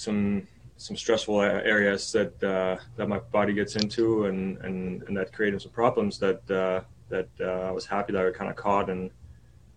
some 0.00 0.46
some 0.80 0.96
stressful 0.96 1.42
areas 1.42 2.10
that 2.12 2.42
uh, 2.42 2.76
that 2.96 3.06
my 3.06 3.18
body 3.18 3.52
gets 3.52 3.76
into, 3.76 4.24
and 4.24 4.56
and, 4.58 5.02
and 5.04 5.16
that 5.16 5.32
created 5.32 5.60
some 5.60 5.72
problems 5.72 6.18
that 6.18 6.50
uh, 6.50 6.80
that 7.10 7.28
uh, 7.40 7.68
I 7.68 7.70
was 7.70 7.86
happy 7.86 8.12
that 8.14 8.26
I 8.26 8.30
kind 8.30 8.50
of 8.50 8.56
caught 8.56 8.88
and 8.88 9.10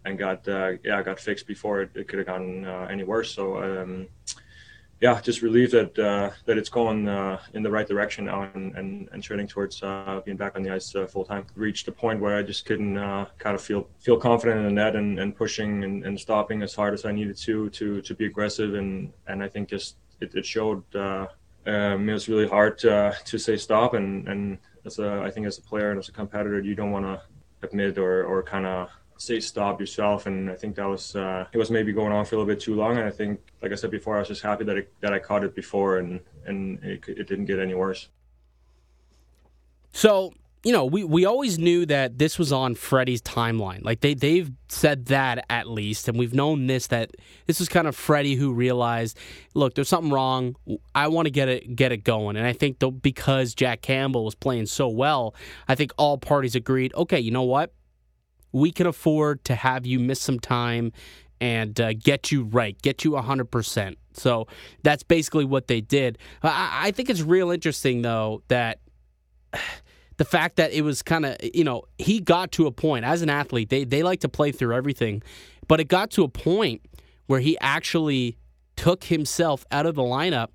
and 0.05 0.17
got 0.17 0.47
uh, 0.47 0.73
yeah 0.83 1.03
got 1.03 1.19
fixed 1.19 1.45
before 1.45 1.81
it, 1.81 1.91
it 1.93 2.07
could 2.07 2.19
have 2.19 2.27
gone 2.27 2.65
uh, 2.65 2.87
any 2.89 3.03
worse. 3.03 3.31
So 3.35 3.61
um, 3.61 4.07
yeah, 5.01 5.19
just 5.19 5.41
relieved 5.41 5.73
that 5.73 5.99
uh, 5.99 6.29
that 6.45 6.57
it's 6.57 6.69
going 6.69 6.99
in 7.53 7.63
the 7.63 7.69
right 7.69 7.85
direction 7.85 8.23
now 8.23 8.49
and 8.53 8.73
and, 8.77 9.09
and 9.11 9.21
trending 9.21 9.47
towards 9.47 9.81
being 10.23 10.37
back 10.37 10.55
on 10.55 10.63
the 10.63 10.71
ice 10.71 10.95
full 11.09 11.25
time. 11.25 11.45
Reached 11.55 11.85
a 11.89 11.91
point 11.91 12.21
where 12.21 12.37
I 12.37 12.43
just 12.43 12.63
couldn't 12.63 12.95
kind 12.95 13.55
of 13.55 13.61
feel 13.61 13.89
feel 13.99 14.15
confident 14.15 14.59
in 14.59 14.65
the 14.67 14.71
net 14.71 14.95
and, 14.95 15.19
and 15.19 15.35
pushing 15.35 15.83
and, 15.83 16.05
and 16.05 16.17
stopping 16.17 16.61
as 16.63 16.73
hard 16.73 16.93
as 16.93 17.03
I 17.03 17.11
needed 17.11 17.35
to 17.39 17.69
to 17.71 18.01
to 18.01 18.15
be 18.15 18.25
aggressive 18.25 18.75
and 18.75 19.11
and 19.27 19.43
I 19.43 19.49
think 19.49 19.67
just 19.67 19.97
it, 20.23 20.35
it 20.35 20.45
showed. 20.45 20.83
Uh, 20.95 21.27
um, 21.65 22.09
it 22.09 22.13
was 22.13 22.27
really 22.27 22.47
hard 22.47 22.77
to, 22.79 23.15
to 23.23 23.37
say 23.37 23.55
stop 23.55 23.93
and 23.93 24.27
and 24.27 24.57
as 24.85 24.99
a 24.99 25.21
I 25.23 25.29
think 25.31 25.47
as 25.47 25.57
a 25.57 25.61
player 25.61 25.91
and 25.91 25.99
as 25.99 26.09
a 26.09 26.11
competitor 26.11 26.59
you 26.59 26.75
don't 26.75 26.91
want 26.91 27.05
to 27.05 27.21
admit 27.65 27.97
or 27.97 28.25
or 28.25 28.43
kind 28.43 28.65
of 28.65 28.89
say 29.17 29.39
stop 29.39 29.79
yourself. 29.79 30.25
And 30.25 30.49
I 30.49 30.55
think 30.55 30.75
that 30.75 30.87
was 30.87 31.15
uh, 31.15 31.45
it 31.51 31.57
was 31.57 31.71
maybe 31.71 31.93
going 31.93 32.11
on 32.11 32.25
for 32.25 32.35
a 32.35 32.37
little 32.39 32.53
bit 32.53 32.61
too 32.61 32.75
long. 32.75 32.97
And 32.97 33.07
I 33.07 33.11
think, 33.11 33.39
like 33.61 33.71
I 33.71 33.75
said 33.75 33.91
before, 33.91 34.15
I 34.15 34.19
was 34.19 34.27
just 34.27 34.41
happy 34.41 34.63
that 34.65 34.77
it, 34.77 34.93
that 35.01 35.13
I 35.13 35.19
caught 35.19 35.43
it 35.43 35.55
before 35.55 35.97
and 35.97 36.19
and 36.45 36.83
it, 36.83 37.07
it 37.07 37.27
didn't 37.27 37.45
get 37.45 37.59
any 37.59 37.73
worse. 37.73 38.09
So 39.91 40.33
you 40.63 40.71
know, 40.71 40.85
we, 40.85 41.03
we 41.03 41.25
always 41.25 41.59
knew 41.59 41.85
that 41.87 42.17
this 42.17 42.39
was 42.39 42.53
on 42.53 42.75
Freddie's 42.75 43.21
timeline. 43.21 43.83
Like 43.83 43.99
they 43.99 44.13
they've 44.13 44.51
said 44.69 45.07
that 45.07 45.45
at 45.49 45.67
least, 45.67 46.07
and 46.07 46.17
we've 46.17 46.33
known 46.33 46.67
this 46.67 46.87
that 46.87 47.11
this 47.47 47.59
was 47.59 47.67
kind 47.67 47.87
of 47.87 47.95
Freddie 47.95 48.35
who 48.35 48.53
realized, 48.53 49.17
look, 49.53 49.75
there's 49.75 49.89
something 49.89 50.11
wrong. 50.11 50.55
I 50.95 51.09
want 51.09 51.25
to 51.25 51.31
get 51.31 51.49
it 51.49 51.75
get 51.75 51.91
it 51.91 52.03
going. 52.03 52.37
And 52.37 52.47
I 52.47 52.53
think 52.53 52.79
the, 52.79 52.89
because 52.91 53.53
Jack 53.53 53.81
Campbell 53.81 54.23
was 54.23 54.35
playing 54.35 54.67
so 54.67 54.87
well, 54.87 55.35
I 55.67 55.75
think 55.75 55.91
all 55.97 56.17
parties 56.17 56.55
agreed. 56.55 56.93
Okay, 56.95 57.19
you 57.19 57.31
know 57.31 57.43
what? 57.43 57.73
we 58.53 58.71
can 58.71 58.87
afford 58.87 59.43
to 59.43 59.55
have 59.55 59.85
you 59.85 59.99
miss 59.99 60.21
some 60.21 60.39
time 60.39 60.93
and 61.41 61.81
uh, 61.81 61.91
get 61.91 62.31
you 62.31 62.43
right, 62.43 62.81
get 62.81 63.03
you 63.03 63.11
100%. 63.11 63.95
So 64.13 64.47
that's 64.83 65.03
basically 65.03 65.43
what 65.43 65.67
they 65.67 65.81
did. 65.81 66.17
I, 66.41 66.87
I 66.87 66.91
think 66.91 67.09
it's 67.09 67.21
real 67.21 67.51
interesting, 67.51 68.03
though, 68.03 68.43
that 68.47 68.79
the 70.17 70.25
fact 70.25 70.57
that 70.57 70.71
it 70.71 70.81
was 70.81 71.01
kind 71.01 71.25
of, 71.25 71.37
you 71.53 71.63
know, 71.63 71.83
he 71.97 72.19
got 72.19 72.51
to 72.53 72.67
a 72.67 72.71
point 72.71 73.05
as 73.05 73.21
an 73.21 73.29
athlete, 73.29 73.69
they, 73.69 73.83
they 73.83 74.03
like 74.03 74.19
to 74.21 74.29
play 74.29 74.51
through 74.51 74.75
everything, 74.75 75.21
but 75.67 75.79
it 75.79 75.85
got 75.85 76.11
to 76.11 76.23
a 76.23 76.29
point 76.29 76.81
where 77.27 77.39
he 77.39 77.57
actually 77.59 78.37
took 78.75 79.05
himself 79.05 79.65
out 79.71 79.85
of 79.85 79.95
the 79.95 80.01
lineup 80.01 80.49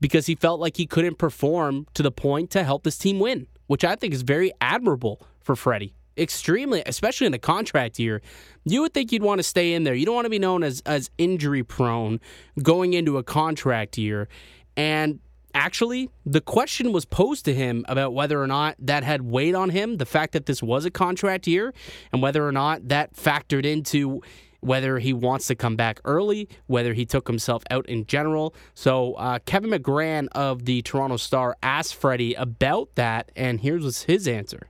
because 0.00 0.26
he 0.26 0.34
felt 0.34 0.60
like 0.60 0.76
he 0.76 0.86
couldn't 0.86 1.18
perform 1.18 1.86
to 1.94 2.02
the 2.02 2.12
point 2.12 2.50
to 2.50 2.62
help 2.62 2.84
this 2.84 2.98
team 2.98 3.18
win, 3.18 3.46
which 3.66 3.84
I 3.84 3.96
think 3.96 4.14
is 4.14 4.22
very 4.22 4.52
admirable 4.60 5.20
for 5.40 5.56
Freddie 5.56 5.94
extremely, 6.18 6.82
especially 6.84 7.26
in 7.26 7.34
a 7.34 7.38
contract 7.38 7.98
year, 7.98 8.20
you 8.64 8.82
would 8.82 8.92
think 8.92 9.12
you'd 9.12 9.22
want 9.22 9.38
to 9.38 9.42
stay 9.42 9.72
in 9.72 9.84
there. 9.84 9.94
You 9.94 10.04
don't 10.04 10.14
want 10.14 10.26
to 10.26 10.30
be 10.30 10.38
known 10.38 10.62
as 10.62 10.82
as 10.84 11.10
injury 11.16 11.62
prone 11.62 12.20
going 12.62 12.92
into 12.92 13.16
a 13.16 13.22
contract 13.22 13.96
year. 13.96 14.28
And 14.76 15.20
actually, 15.54 16.10
the 16.24 16.40
question 16.40 16.92
was 16.92 17.04
posed 17.04 17.44
to 17.46 17.54
him 17.54 17.84
about 17.88 18.14
whether 18.14 18.42
or 18.42 18.46
not 18.46 18.76
that 18.78 19.04
had 19.04 19.22
weighed 19.22 19.54
on 19.54 19.70
him, 19.70 19.96
the 19.96 20.06
fact 20.06 20.32
that 20.32 20.46
this 20.46 20.62
was 20.62 20.84
a 20.84 20.90
contract 20.90 21.46
year, 21.46 21.74
and 22.12 22.22
whether 22.22 22.46
or 22.46 22.52
not 22.52 22.88
that 22.88 23.14
factored 23.14 23.64
into 23.64 24.22
whether 24.60 24.98
he 24.98 25.12
wants 25.12 25.46
to 25.46 25.54
come 25.54 25.76
back 25.76 26.00
early, 26.04 26.48
whether 26.66 26.92
he 26.92 27.06
took 27.06 27.28
himself 27.28 27.62
out 27.70 27.86
in 27.86 28.04
general. 28.06 28.54
So 28.74 29.14
uh, 29.14 29.38
Kevin 29.46 29.70
McGran 29.70 30.28
of 30.32 30.64
the 30.64 30.82
Toronto 30.82 31.16
Star 31.16 31.56
asked 31.62 31.94
Freddie 31.94 32.34
about 32.34 32.94
that, 32.96 33.30
and 33.36 33.60
here's 33.60 34.02
his 34.02 34.26
answer. 34.26 34.68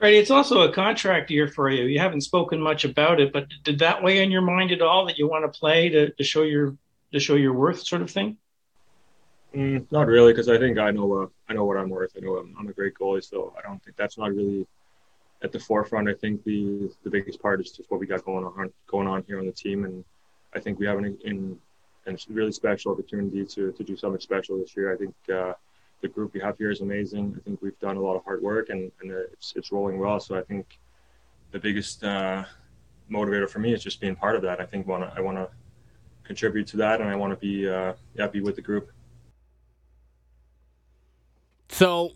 Right. 0.00 0.14
It's 0.14 0.30
also 0.30 0.60
a 0.60 0.72
contract 0.72 1.28
year 1.28 1.48
for 1.48 1.68
you. 1.68 1.86
You 1.86 1.98
haven't 1.98 2.20
spoken 2.20 2.60
much 2.60 2.84
about 2.84 3.20
it, 3.20 3.32
but 3.32 3.48
did 3.64 3.80
that 3.80 4.00
weigh 4.00 4.22
in 4.22 4.30
your 4.30 4.42
mind 4.42 4.70
at 4.70 4.80
all 4.80 5.06
that 5.06 5.18
you 5.18 5.28
want 5.28 5.52
to 5.52 5.58
play 5.58 5.88
to, 5.88 6.10
to 6.10 6.24
show 6.24 6.42
your 6.42 6.76
to 7.12 7.18
show 7.18 7.34
your 7.34 7.54
worth, 7.54 7.84
sort 7.84 8.02
of 8.02 8.10
thing? 8.10 8.36
Mm, 9.54 9.90
not 9.90 10.06
really, 10.06 10.32
because 10.32 10.48
I 10.48 10.58
think 10.58 10.78
I 10.78 10.90
know 10.90 11.22
uh, 11.22 11.26
I 11.48 11.54
know 11.54 11.64
what 11.64 11.78
I'm 11.78 11.88
worth. 11.88 12.12
I 12.16 12.20
know 12.20 12.36
I'm, 12.36 12.54
I'm, 12.58 12.68
a 12.68 12.72
great 12.72 12.94
goalie, 12.94 13.24
so 13.24 13.54
I 13.58 13.66
don't 13.66 13.82
think 13.82 13.96
that's 13.96 14.18
not 14.18 14.34
really 14.34 14.66
at 15.42 15.52
the 15.52 15.58
forefront. 15.58 16.08
I 16.08 16.14
think 16.14 16.44
the 16.44 16.90
the 17.02 17.10
biggest 17.10 17.40
part 17.40 17.60
is 17.60 17.72
just 17.72 17.90
what 17.90 17.98
we 17.98 18.06
got 18.06 18.24
going 18.24 18.44
on 18.44 18.70
going 18.86 19.08
on 19.08 19.24
here 19.26 19.38
on 19.38 19.46
the 19.46 19.52
team, 19.52 19.84
and 19.84 20.04
I 20.54 20.60
think 20.60 20.78
we 20.78 20.86
have 20.86 20.98
an 20.98 21.16
in, 21.24 21.58
a 22.06 22.16
really 22.28 22.52
special 22.52 22.92
opportunity 22.92 23.44
to 23.46 23.72
to 23.72 23.84
do 23.84 23.96
something 23.96 24.20
special 24.20 24.58
this 24.58 24.76
year. 24.76 24.92
I 24.92 24.96
think. 24.96 25.14
Uh, 25.32 25.54
the 26.00 26.08
group 26.08 26.32
we 26.32 26.40
have 26.40 26.56
here 26.58 26.70
is 26.70 26.80
amazing. 26.80 27.34
I 27.36 27.40
think 27.40 27.60
we've 27.60 27.78
done 27.80 27.96
a 27.96 28.00
lot 28.00 28.16
of 28.16 28.24
hard 28.24 28.42
work 28.42 28.68
and, 28.68 28.90
and 29.00 29.10
it's, 29.10 29.54
it's 29.56 29.72
rolling 29.72 29.98
well. 29.98 30.20
So 30.20 30.38
I 30.38 30.42
think 30.42 30.78
the 31.50 31.58
biggest 31.58 32.04
uh, 32.04 32.44
motivator 33.10 33.48
for 33.48 33.58
me 33.58 33.72
is 33.72 33.82
just 33.82 34.00
being 34.00 34.14
part 34.14 34.36
of 34.36 34.42
that. 34.42 34.60
I 34.60 34.64
think 34.64 34.86
wanna, 34.86 35.12
I 35.16 35.20
want 35.20 35.38
to 35.38 35.48
contribute 36.24 36.66
to 36.68 36.76
that 36.78 37.00
and 37.00 37.08
I 37.08 37.16
want 37.16 37.32
to 37.32 37.36
be, 37.36 37.68
uh, 37.68 37.94
yeah, 38.14 38.28
be 38.28 38.40
with 38.40 38.56
the 38.56 38.62
group. 38.62 38.90
So 41.68 42.12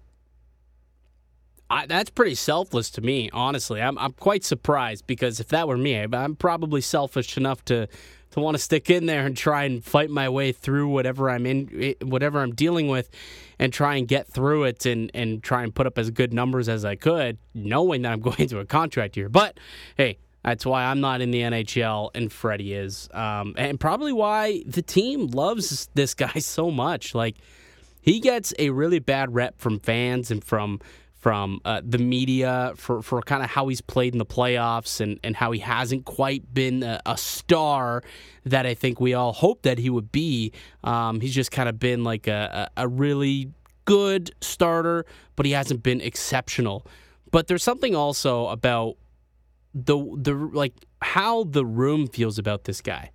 I, 1.73 1.87
that's 1.87 2.11
pretty 2.11 2.35
selfless 2.35 2.91
to 2.91 3.01
me, 3.01 3.31
honestly. 3.33 3.81
I'm, 3.81 3.97
I'm 3.99 4.13
quite 4.13 4.45
surprised 4.45 5.07
because 5.07 5.41
if 5.41 5.49
that 5.49 5.67
were 5.67 5.79
me, 5.79 5.97
I'm 5.97 6.37
probably 6.37 6.83
selfish 6.83 7.37
enough 7.37 7.65
to 7.67 7.89
to 8.33 8.41
want 8.41 8.57
to 8.57 8.63
stick 8.63 8.89
in 8.89 9.05
there 9.05 9.27
and 9.27 9.37
try 9.37 9.65
and 9.65 9.85
fight 9.85 10.09
my 10.09 10.27
way 10.29 10.53
through 10.53 10.89
whatever 10.89 11.29
I'm 11.29 11.45
in, 11.45 11.95
whatever 12.03 12.41
I'm 12.41 12.55
dealing 12.55 12.89
with, 12.89 13.11
and 13.59 13.73
try 13.73 13.97
and 13.97 14.09
get 14.09 14.27
through 14.27 14.65
it 14.65 14.85
and 14.87 15.11
and 15.15 15.43
try 15.43 15.63
and 15.63 15.75
put 15.75 15.87
up 15.87 15.99
as 15.99 16.11
good 16.11 16.33
numbers 16.33 16.69
as 16.69 16.85
I 16.85 16.97
could, 16.97 17.39
knowing 17.55 18.03
that 18.03 18.13
I'm 18.13 18.21
going 18.29 18.49
to 18.49 18.59
a 18.59 18.67
contract 18.67 19.17
year. 19.17 19.29
But 19.31 19.59
hey, 19.97 20.19
that's 20.45 20.67
why 20.67 20.85
I'm 20.85 21.01
not 21.01 21.21
in 21.21 21.31
the 21.31 21.41
NHL 21.41 22.11
and 22.15 22.31
Freddie 22.31 22.75
is, 22.75 23.09
um, 23.15 23.55
and 23.57 23.79
probably 23.79 24.13
why 24.13 24.63
the 24.67 24.83
team 24.83 25.29
loves 25.29 25.89
this 25.95 26.15
guy 26.15 26.33
so 26.39 26.71
much. 26.71 27.15
Like 27.15 27.37
he 28.03 28.21
gets 28.21 28.53
a 28.59 28.71
really 28.71 28.99
bad 28.99 29.35
rep 29.35 29.59
from 29.59 29.79
fans 29.79 30.31
and 30.31 30.45
from 30.45 30.81
from 31.15 31.61
uh, 31.65 31.81
the 31.85 31.99
media 31.99 32.73
for, 32.75 33.01
for 33.01 33.23
kind 33.23 33.45
of 33.45 33.51
how 33.51 33.69
he's 33.69 33.81
played 33.81 34.13
in 34.13 34.19
the 34.19 34.27
playoffs 34.27 35.01
and, 35.01 35.21
and 35.23 35.37
how 35.37 35.53
he 35.53 35.61
hasn't 35.61 36.05
quite 36.05 36.53
been 36.53 36.83
a, 36.83 37.01
a 37.07 37.17
star 37.17 38.03
that 38.45 38.67
I 38.67 38.75
think 38.75 39.01
we 39.01 39.15
all 39.15 39.33
hoped 39.33 39.63
that 39.63 39.79
he 39.79 39.89
would 39.89 40.11
be. 40.11 40.51
Um, 40.83 41.21
he's 41.21 41.33
just 41.33 41.53
kind 41.53 41.69
of 41.69 41.79
been 41.79 42.03
like 42.03 42.27
a, 42.27 42.69
a, 42.77 42.89
really 42.89 43.53
good 43.85 44.33
starter, 44.41 45.07
but 45.37 45.47
he 45.47 45.53
hasn't 45.53 45.85
been 45.85 46.01
exceptional. 46.01 46.85
But 47.31 47.47
there's 47.47 47.63
something 47.63 47.95
also 47.95 48.49
about 48.49 48.97
the 49.75 49.97
the 50.17 50.35
like 50.35 50.75
how 51.03 51.45
the 51.45 51.65
room 51.65 52.09
feels 52.09 52.37
about 52.37 52.65
this 52.65 52.81
guy, 52.81 53.13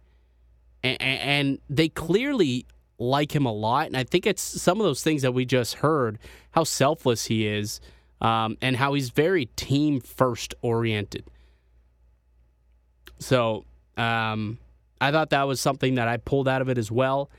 and, 0.82 1.02
and 1.02 1.60
they 1.70 1.90
clearly 1.90 2.66
like 3.00 3.36
him 3.36 3.46
a 3.46 3.52
lot. 3.52 3.88
And 3.88 3.98
I 3.98 4.04
think 4.04 4.26
it's 4.26 4.42
some 4.42 4.80
of 4.80 4.86
those 4.86 5.04
things 5.04 5.22
that 5.22 5.34
we 5.34 5.46
just 5.46 5.76
heard, 5.76 6.18
how 6.52 6.64
selfless 6.64 7.26
he 7.26 7.48
is, 7.48 7.80
um, 8.22 8.58
and 8.62 8.76
how 8.76 8.94
he's 8.94 9.10
very 9.10 9.46
team 9.56 10.00
first 10.02 10.54
oriented. 10.62 11.26
So 13.20 13.66
um, 13.96 14.58
I 15.00 15.12
thought 15.12 15.30
that 15.32 15.44
was 15.44 15.62
something 15.62 15.96
that 15.96 16.08
I 16.08 16.18
pulled 16.18 16.48
out 16.48 16.62
of 16.62 16.70
it 16.70 16.78
as 16.78 16.92
well. 16.92 17.30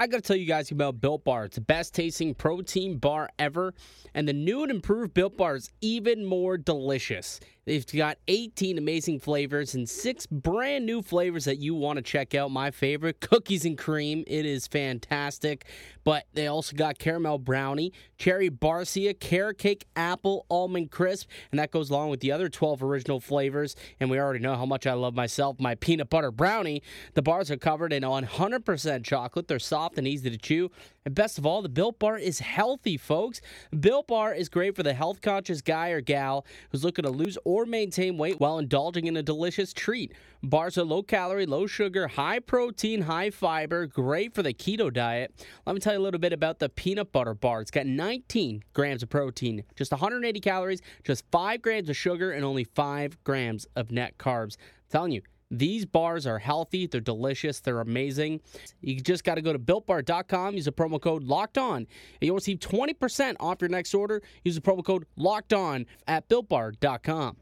I 0.00 0.06
got 0.06 0.16
to 0.16 0.22
tell 0.22 0.36
you 0.36 0.46
guys 0.46 0.70
about 0.70 0.98
Built 0.98 1.24
Bar. 1.24 1.44
It's 1.44 1.56
the 1.56 1.60
best 1.60 1.92
tasting 1.92 2.34
protein 2.34 2.96
bar 2.96 3.28
ever, 3.38 3.74
and 4.14 4.26
the 4.26 4.32
new 4.32 4.62
and 4.62 4.70
improved 4.70 5.12
Built 5.12 5.36
Bar 5.36 5.56
is 5.56 5.70
even 5.82 6.24
more 6.24 6.56
delicious. 6.56 7.38
They've 7.66 7.86
got 7.86 8.16
18 8.26 8.78
amazing 8.78 9.20
flavors 9.20 9.74
and 9.74 9.88
six 9.88 10.26
brand 10.26 10.86
new 10.86 11.02
flavors 11.02 11.44
that 11.44 11.58
you 11.58 11.74
want 11.74 11.98
to 11.98 12.02
check 12.02 12.34
out. 12.34 12.50
My 12.50 12.70
favorite, 12.70 13.20
cookies 13.20 13.64
and 13.66 13.76
cream. 13.76 14.24
It 14.26 14.46
is 14.46 14.66
fantastic. 14.66 15.66
But 16.02 16.24
they 16.32 16.46
also 16.46 16.74
got 16.74 16.98
caramel 16.98 17.38
brownie, 17.38 17.92
cherry 18.16 18.48
barcia, 18.48 19.18
carrot 19.18 19.58
cake, 19.58 19.86
apple, 19.94 20.46
almond 20.50 20.90
crisp, 20.90 21.28
and 21.52 21.60
that 21.60 21.70
goes 21.70 21.90
along 21.90 22.08
with 22.08 22.20
the 22.20 22.32
other 22.32 22.48
12 22.48 22.82
original 22.82 23.20
flavors. 23.20 23.76
And 24.00 24.10
we 24.10 24.18
already 24.18 24.40
know 24.40 24.56
how 24.56 24.66
much 24.66 24.86
I 24.86 24.94
love 24.94 25.14
myself 25.14 25.60
my 25.60 25.74
peanut 25.74 26.08
butter 26.08 26.30
brownie. 26.30 26.82
The 27.14 27.22
bars 27.22 27.50
are 27.50 27.56
covered 27.56 27.92
in 27.92 28.02
100% 28.02 29.04
chocolate. 29.04 29.46
They're 29.46 29.58
soft 29.58 29.89
and 29.98 30.06
easy 30.06 30.30
to 30.30 30.38
chew. 30.38 30.70
And 31.04 31.14
best 31.14 31.38
of 31.38 31.46
all, 31.46 31.62
the 31.62 31.68
Built 31.68 31.98
Bar 31.98 32.18
is 32.18 32.40
healthy, 32.40 32.96
folks. 32.96 33.40
Built 33.78 34.08
Bar 34.08 34.34
is 34.34 34.48
great 34.48 34.76
for 34.76 34.82
the 34.82 34.92
health 34.92 35.20
conscious 35.22 35.62
guy 35.62 35.88
or 35.90 36.00
gal 36.00 36.44
who's 36.70 36.84
looking 36.84 37.04
to 37.04 37.10
lose 37.10 37.38
or 37.44 37.64
maintain 37.64 38.18
weight 38.18 38.38
while 38.38 38.58
indulging 38.58 39.06
in 39.06 39.16
a 39.16 39.22
delicious 39.22 39.72
treat. 39.72 40.12
Bars 40.42 40.76
are 40.76 40.84
low 40.84 41.02
calorie, 41.02 41.46
low 41.46 41.66
sugar, 41.66 42.08
high 42.08 42.38
protein, 42.38 43.02
high 43.02 43.30
fiber, 43.30 43.86
great 43.86 44.34
for 44.34 44.42
the 44.42 44.52
keto 44.52 44.92
diet. 44.92 45.34
Let 45.66 45.74
me 45.74 45.80
tell 45.80 45.94
you 45.94 46.00
a 46.00 46.02
little 46.02 46.20
bit 46.20 46.32
about 46.32 46.58
the 46.58 46.68
peanut 46.68 47.12
butter 47.12 47.34
bar. 47.34 47.60
It's 47.60 47.70
got 47.70 47.86
19 47.86 48.62
grams 48.72 49.02
of 49.02 49.08
protein, 49.08 49.64
just 49.76 49.92
180 49.92 50.40
calories, 50.40 50.80
just 51.04 51.24
5 51.30 51.62
grams 51.62 51.88
of 51.88 51.96
sugar, 51.96 52.32
and 52.32 52.44
only 52.44 52.64
5 52.64 53.22
grams 53.24 53.66
of 53.76 53.90
net 53.90 54.18
carbs. 54.18 54.56
I'm 54.58 54.90
telling 54.90 55.12
you, 55.12 55.22
these 55.50 55.84
bars 55.84 56.26
are 56.26 56.38
healthy, 56.38 56.86
they're 56.86 57.00
delicious, 57.00 57.60
they're 57.60 57.80
amazing. 57.80 58.40
You 58.80 59.00
just 59.00 59.24
got 59.24 59.34
to 59.34 59.42
go 59.42 59.52
to 59.52 59.58
builtbar.com, 59.58 60.54
use 60.54 60.64
the 60.66 60.72
promo 60.72 61.00
code 61.00 61.24
locked 61.24 61.58
on, 61.58 61.76
and 61.78 61.86
you'll 62.20 62.36
receive 62.36 62.58
20% 62.60 63.36
off 63.40 63.60
your 63.60 63.70
next 63.70 63.94
order. 63.94 64.22
Use 64.44 64.54
the 64.54 64.60
promo 64.60 64.84
code 64.84 65.06
locked 65.16 65.52
on 65.52 65.86
at 66.06 66.28
builtbar.com. 66.28 67.36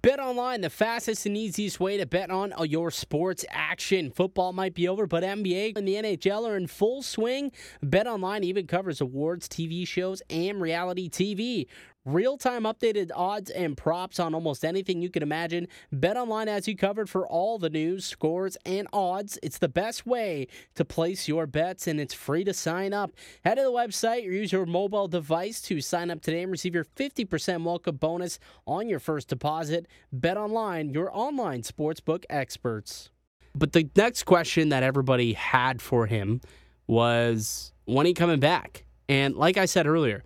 Bet 0.00 0.20
online, 0.20 0.60
the 0.60 0.70
fastest 0.70 1.26
and 1.26 1.36
easiest 1.36 1.80
way 1.80 1.98
to 1.98 2.06
bet 2.06 2.30
on 2.30 2.54
your 2.64 2.90
sports 2.90 3.44
action. 3.50 4.10
Football 4.10 4.52
might 4.52 4.74
be 4.74 4.88
over, 4.88 5.06
but 5.06 5.24
NBA 5.24 5.76
and 5.76 5.86
the 5.86 5.96
NHL 5.96 6.48
are 6.48 6.56
in 6.56 6.68
full 6.68 7.02
swing. 7.02 7.50
Bet 7.82 8.06
online 8.06 8.44
even 8.44 8.66
covers 8.66 9.00
awards, 9.00 9.48
TV 9.48 9.86
shows, 9.86 10.22
and 10.30 10.62
reality 10.62 11.10
TV. 11.10 11.66
Real 12.04 12.36
time 12.36 12.64
updated 12.64 13.12
odds 13.14 13.48
and 13.48 13.76
props 13.76 14.18
on 14.18 14.34
almost 14.34 14.64
anything 14.64 15.00
you 15.02 15.08
can 15.08 15.22
imagine. 15.22 15.68
Bet 15.92 16.16
online 16.16 16.48
has 16.48 16.66
you 16.66 16.74
covered 16.74 17.08
for 17.08 17.24
all 17.28 17.60
the 17.60 17.70
news, 17.70 18.04
scores, 18.04 18.56
and 18.66 18.88
odds. 18.92 19.38
It's 19.40 19.58
the 19.58 19.68
best 19.68 20.04
way 20.04 20.48
to 20.74 20.84
place 20.84 21.28
your 21.28 21.46
bets, 21.46 21.86
and 21.86 22.00
it's 22.00 22.12
free 22.12 22.42
to 22.42 22.52
sign 22.52 22.92
up. 22.92 23.12
Head 23.44 23.54
to 23.54 23.62
the 23.62 23.70
website 23.70 24.26
or 24.26 24.32
use 24.32 24.50
your 24.50 24.66
mobile 24.66 25.06
device 25.06 25.60
to 25.62 25.80
sign 25.80 26.10
up 26.10 26.20
today 26.22 26.42
and 26.42 26.50
receive 26.50 26.74
your 26.74 26.86
50% 26.86 27.62
welcome 27.62 27.94
bonus 27.98 28.40
on 28.66 28.88
your 28.88 28.98
first 28.98 29.28
deposit. 29.28 29.86
Bet 30.12 30.36
online, 30.36 30.90
your 30.90 31.08
online 31.16 31.62
sportsbook 31.62 32.24
experts. 32.28 33.10
But 33.54 33.74
the 33.74 33.88
next 33.94 34.24
question 34.24 34.70
that 34.70 34.82
everybody 34.82 35.34
had 35.34 35.80
for 35.80 36.06
him 36.06 36.40
was 36.88 37.72
when 37.84 38.06
he 38.06 38.12
coming 38.12 38.40
back? 38.40 38.86
And 39.08 39.36
like 39.36 39.56
I 39.56 39.66
said 39.66 39.86
earlier, 39.86 40.24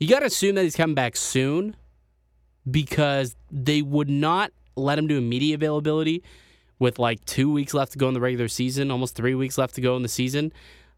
you 0.00 0.08
got 0.08 0.20
to 0.20 0.26
assume 0.26 0.54
that 0.56 0.62
he's 0.62 0.76
coming 0.76 0.94
back 0.94 1.16
soon 1.16 1.76
because 2.70 3.36
they 3.50 3.82
would 3.82 4.08
not 4.08 4.52
let 4.76 4.98
him 4.98 5.06
do 5.06 5.18
immediate 5.18 5.56
availability 5.56 6.22
with 6.78 6.98
like 6.98 7.24
two 7.24 7.52
weeks 7.52 7.74
left 7.74 7.92
to 7.92 7.98
go 7.98 8.08
in 8.08 8.14
the 8.14 8.20
regular 8.20 8.48
season, 8.48 8.90
almost 8.90 9.14
three 9.14 9.34
weeks 9.34 9.56
left 9.58 9.74
to 9.74 9.80
go 9.80 9.96
in 9.96 10.02
the 10.02 10.08
season, 10.08 10.52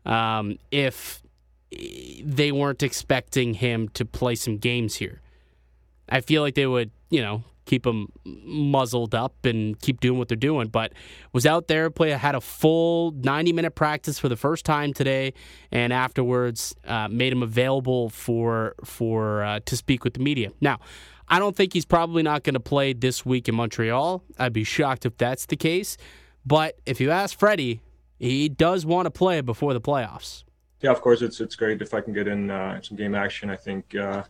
um, 0.05 0.59
if 0.71 1.23
they 2.23 2.53
weren't 2.53 2.83
expecting 2.83 3.55
him 3.55 3.89
to 3.91 4.05
play 4.05 4.35
some 4.35 4.57
games 4.57 4.97
here. 4.97 5.21
I 6.09 6.21
feel 6.21 6.43
like 6.43 6.55
they 6.55 6.67
would, 6.67 6.91
you 7.11 7.21
know, 7.21 7.45
keep 7.67 7.83
them 7.83 8.11
muzzled 8.25 9.15
up 9.15 9.45
and 9.45 9.79
keep 9.81 10.01
doing 10.01 10.19
what 10.19 10.29
they're 10.29 10.37
doing. 10.37 10.69
But 10.69 10.93
was 11.33 11.45
out 11.45 11.69
there, 11.69 11.91
play 11.91 12.11
had 12.11 12.35
a 12.35 12.41
full 12.41 13.11
90 13.11 13.53
minute 13.53 13.75
practice 13.75 14.19
for 14.19 14.29
the 14.29 14.37
first 14.37 14.65
time 14.65 14.95
today, 14.95 15.35
and 15.71 15.93
afterwards 15.93 16.75
uh, 16.87 17.09
made 17.09 17.33
him 17.33 17.43
available 17.43 18.09
for 18.09 18.75
for 18.85 19.43
uh, 19.43 19.61
to 19.67 19.77
speak 19.77 20.05
with 20.05 20.15
the 20.15 20.21
media. 20.21 20.53
Now. 20.61 20.79
I 21.29 21.41
don't 21.41 21.57
think 21.57 21.73
he's 21.73 21.85
probably 21.85 22.23
not 22.23 22.45
going 22.45 22.55
to 22.55 22.61
play 22.61 22.93
this 22.93 23.27
week 23.27 23.49
in 23.49 23.57
Montreal. 23.57 24.23
I'd 24.39 24.53
be 24.53 24.63
shocked 24.63 25.07
if 25.07 25.17
that's 25.17 25.47
the 25.47 25.57
case. 25.57 25.97
But 26.45 26.79
if 26.87 27.01
you 27.01 27.11
ask 27.11 27.37
Freddie, 27.37 27.81
he 28.21 28.49
does 28.49 28.87
want 28.87 29.07
to 29.07 29.11
play 29.11 29.41
before 29.41 29.75
the 29.75 29.81
playoffs. 29.81 30.45
Yeah, 30.81 30.91
of 30.91 31.01
course, 31.01 31.23
it's 31.23 31.41
it's 31.41 31.57
great 31.57 31.81
if 31.83 31.95
I 31.95 32.01
can 32.01 32.13
get 32.13 32.29
in 32.29 32.51
uh, 32.51 32.81
some 32.83 32.97
game 32.97 33.15
action. 33.15 33.51
I 33.51 33.57
think 33.57 33.95
uh, 33.97 34.25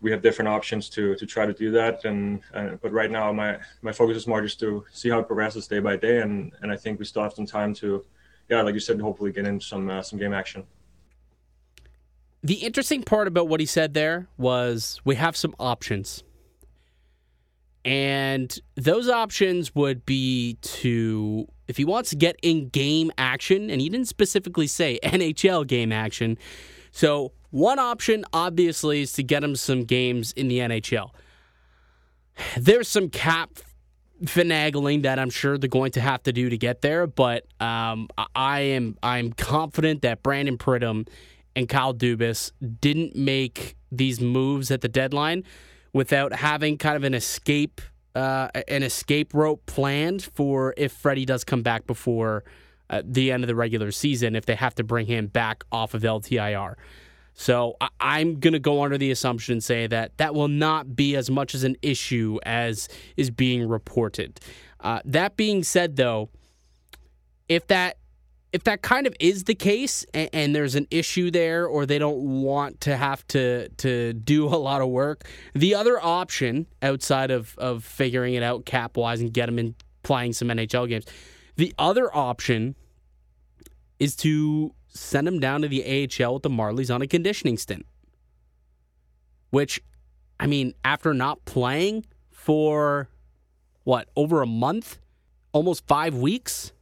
we 0.00 0.10
have 0.10 0.22
different 0.22 0.48
options 0.48 0.88
to 0.90 1.14
to 1.16 1.26
try 1.26 1.46
to 1.46 1.52
do 1.52 1.70
that. 1.72 2.04
And 2.04 2.40
uh, 2.54 2.76
but 2.80 2.92
right 2.92 3.10
now, 3.10 3.32
my 3.32 3.58
my 3.82 3.92
focus 3.92 4.16
is 4.16 4.26
more 4.26 4.40
just 4.42 4.60
to 4.60 4.84
see 4.92 5.10
how 5.10 5.18
it 5.20 5.26
progresses 5.26 5.66
day 5.66 5.78
by 5.80 5.96
day, 5.96 6.20
and 6.20 6.52
and 6.62 6.72
I 6.72 6.76
think 6.76 6.98
we 6.98 7.04
still 7.04 7.22
have 7.22 7.34
some 7.34 7.46
time 7.46 7.74
to, 7.74 8.04
yeah, 8.48 8.62
like 8.62 8.74
you 8.74 8.80
said, 8.80 9.00
hopefully 9.00 9.32
get 9.32 9.46
in 9.46 9.60
some 9.60 9.90
uh, 9.90 10.02
some 10.02 10.18
game 10.18 10.32
action. 10.32 10.64
The 12.42 12.54
interesting 12.54 13.02
part 13.02 13.28
about 13.28 13.48
what 13.48 13.60
he 13.60 13.66
said 13.66 13.92
there 13.92 14.28
was 14.38 15.00
we 15.04 15.16
have 15.16 15.36
some 15.36 15.54
options. 15.58 16.24
And 17.82 18.58
those 18.74 19.08
options 19.08 19.74
would 19.74 20.04
be 20.04 20.58
to, 20.60 21.48
if 21.66 21.78
he 21.78 21.86
wants 21.86 22.10
to 22.10 22.16
get 22.16 22.36
in 22.42 22.68
game 22.68 23.10
action, 23.16 23.70
and 23.70 23.80
he 23.80 23.88
didn't 23.88 24.08
specifically 24.08 24.66
say 24.66 24.98
NHL 25.04 25.66
game 25.66 25.90
action. 25.90 26.36
So 26.92 27.32
one 27.50 27.78
option, 27.78 28.24
obviously, 28.32 29.02
is 29.02 29.12
to 29.14 29.22
get 29.22 29.42
him 29.42 29.56
some 29.56 29.84
games 29.84 30.32
in 30.32 30.48
the 30.48 30.58
NHL. 30.58 31.10
There's 32.56 32.88
some 32.88 33.10
cap 33.10 33.50
finagling 34.24 35.02
that 35.02 35.18
I'm 35.18 35.30
sure 35.30 35.58
they're 35.58 35.68
going 35.68 35.92
to 35.92 36.00
have 36.00 36.22
to 36.24 36.32
do 36.32 36.48
to 36.50 36.58
get 36.58 36.82
there, 36.82 37.06
but 37.06 37.46
um, 37.60 38.08
I 38.34 38.60
am 38.60 38.96
I'm 39.02 39.32
confident 39.32 40.02
that 40.02 40.22
Brandon 40.22 40.58
Pridham 40.58 41.08
and 41.56 41.68
Kyle 41.68 41.94
Dubas 41.94 42.52
didn't 42.80 43.16
make 43.16 43.76
these 43.90 44.20
moves 44.20 44.70
at 44.70 44.82
the 44.82 44.88
deadline 44.88 45.44
without 45.92 46.32
having 46.32 46.78
kind 46.78 46.96
of 46.96 47.04
an 47.04 47.14
escape 47.14 47.80
uh, 48.14 48.48
an 48.68 48.82
escape 48.82 49.32
rope 49.34 49.64
planned 49.66 50.22
for 50.34 50.74
if 50.76 50.92
Freddie 50.92 51.24
does 51.24 51.44
come 51.44 51.62
back 51.62 51.86
before 51.86 52.44
uh, 52.90 53.02
the 53.04 53.30
end 53.30 53.44
of 53.44 53.48
the 53.48 53.54
regular 53.54 53.92
season 53.92 54.34
if 54.34 54.46
they 54.46 54.56
have 54.56 54.74
to 54.74 54.84
bring 54.84 55.06
him 55.06 55.28
back 55.28 55.64
off 55.70 55.94
of 55.94 56.02
LTIR. 56.02 56.74
So 57.34 57.76
I- 57.80 58.20
am 58.20 58.38
going 58.38 58.52
to 58.52 58.58
go 58.58 58.82
under 58.82 58.98
the 58.98 59.10
assumption 59.10 59.52
and 59.52 59.64
say 59.64 59.86
that 59.86 60.18
that 60.18 60.34
will 60.34 60.48
not 60.48 60.94
be 60.94 61.16
as 61.16 61.30
much 61.30 61.54
as 61.54 61.64
an 61.64 61.76
issue 61.82 62.38
as 62.44 62.88
is 63.16 63.30
being 63.30 63.66
reported. 63.66 64.40
Uh, 64.80 65.00
that 65.04 65.36
being 65.36 65.62
said, 65.62 65.96
though, 65.96 66.28
if 67.48 67.66
that 67.68 67.96
if 68.52 68.64
that 68.64 68.82
kind 68.82 69.06
of 69.06 69.14
is 69.20 69.44
the 69.44 69.54
case 69.54 70.04
and, 70.12 70.28
and, 70.32 70.56
there's 70.56 70.74
an 70.74 70.86
issue 70.90 71.30
there 71.30 71.66
or 71.66 71.86
they 71.86 71.98
don't 71.98 72.42
want 72.42 72.80
to 72.80 72.96
have 72.96 73.26
to 73.28 73.68
to 73.70 74.12
do 74.12 74.46
a 74.46 74.56
lot 74.56 74.80
of 74.80 74.88
work 74.88 75.24
the 75.54 75.74
other 75.74 76.00
option 76.02 76.66
outside 76.82 77.30
of 77.30 77.56
of 77.58 77.84
figuring 77.84 78.34
it 78.34 78.42
out 78.42 78.64
cap 78.64 78.96
wise 78.96 79.20
and 79.20 79.32
get 79.32 79.46
them 79.46 79.58
in 79.58 79.74
playing 80.02 80.32
some 80.32 80.48
nhl 80.48 80.88
games 80.88 81.04
the 81.56 81.72
other 81.78 82.14
option 82.14 82.74
is 83.98 84.16
to 84.16 84.74
send 84.90 85.26
him 85.26 85.40
down 85.40 85.62
to 85.62 85.68
the 85.68 85.82
AHL 85.82 86.34
with 86.34 86.42
the 86.42 86.50
Marlies 86.50 86.94
on 86.94 87.02
a 87.02 87.06
conditioning 87.06 87.56
stint. 87.56 87.86
Which, 89.50 89.80
I 90.38 90.46
mean, 90.46 90.74
after 90.84 91.12
not 91.14 91.44
playing 91.44 92.06
for 92.30 93.08
what, 93.84 94.08
over 94.16 94.42
a 94.42 94.46
month? 94.46 94.98
Almost 95.52 95.86
five 95.86 96.14
weeks? 96.14 96.72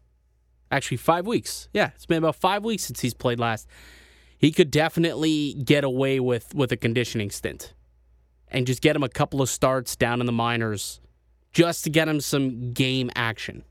Actually, 0.70 0.98
five 0.98 1.26
weeks. 1.26 1.68
Yeah, 1.72 1.90
it's 1.94 2.06
been 2.06 2.18
about 2.18 2.36
five 2.36 2.64
weeks 2.64 2.84
since 2.84 3.00
he's 3.00 3.14
played 3.14 3.40
last. 3.40 3.66
He 4.36 4.52
could 4.52 4.70
definitely 4.70 5.54
get 5.54 5.84
away 5.84 6.20
with, 6.20 6.54
with 6.54 6.70
a 6.72 6.76
conditioning 6.76 7.30
stint 7.30 7.72
and 8.48 8.66
just 8.66 8.82
get 8.82 8.94
him 8.94 9.02
a 9.02 9.08
couple 9.08 9.40
of 9.40 9.48
starts 9.48 9.96
down 9.96 10.20
in 10.20 10.26
the 10.26 10.32
minors 10.32 11.00
just 11.52 11.84
to 11.84 11.90
get 11.90 12.08
him 12.08 12.20
some 12.20 12.72
game 12.72 13.10
action. 13.14 13.64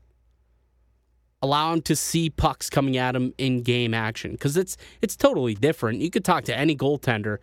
Allow 1.40 1.72
him 1.72 1.82
to 1.82 1.94
see 1.94 2.30
pucks 2.30 2.68
coming 2.68 2.96
at 2.96 3.14
him 3.14 3.32
in 3.38 3.62
game 3.62 3.94
action 3.94 4.32
because 4.32 4.56
it's 4.56 4.76
it's 5.00 5.16
totally 5.16 5.54
different. 5.54 6.00
You 6.00 6.10
could 6.10 6.24
talk 6.24 6.44
to 6.44 6.56
any 6.56 6.76
goaltender, 6.76 7.38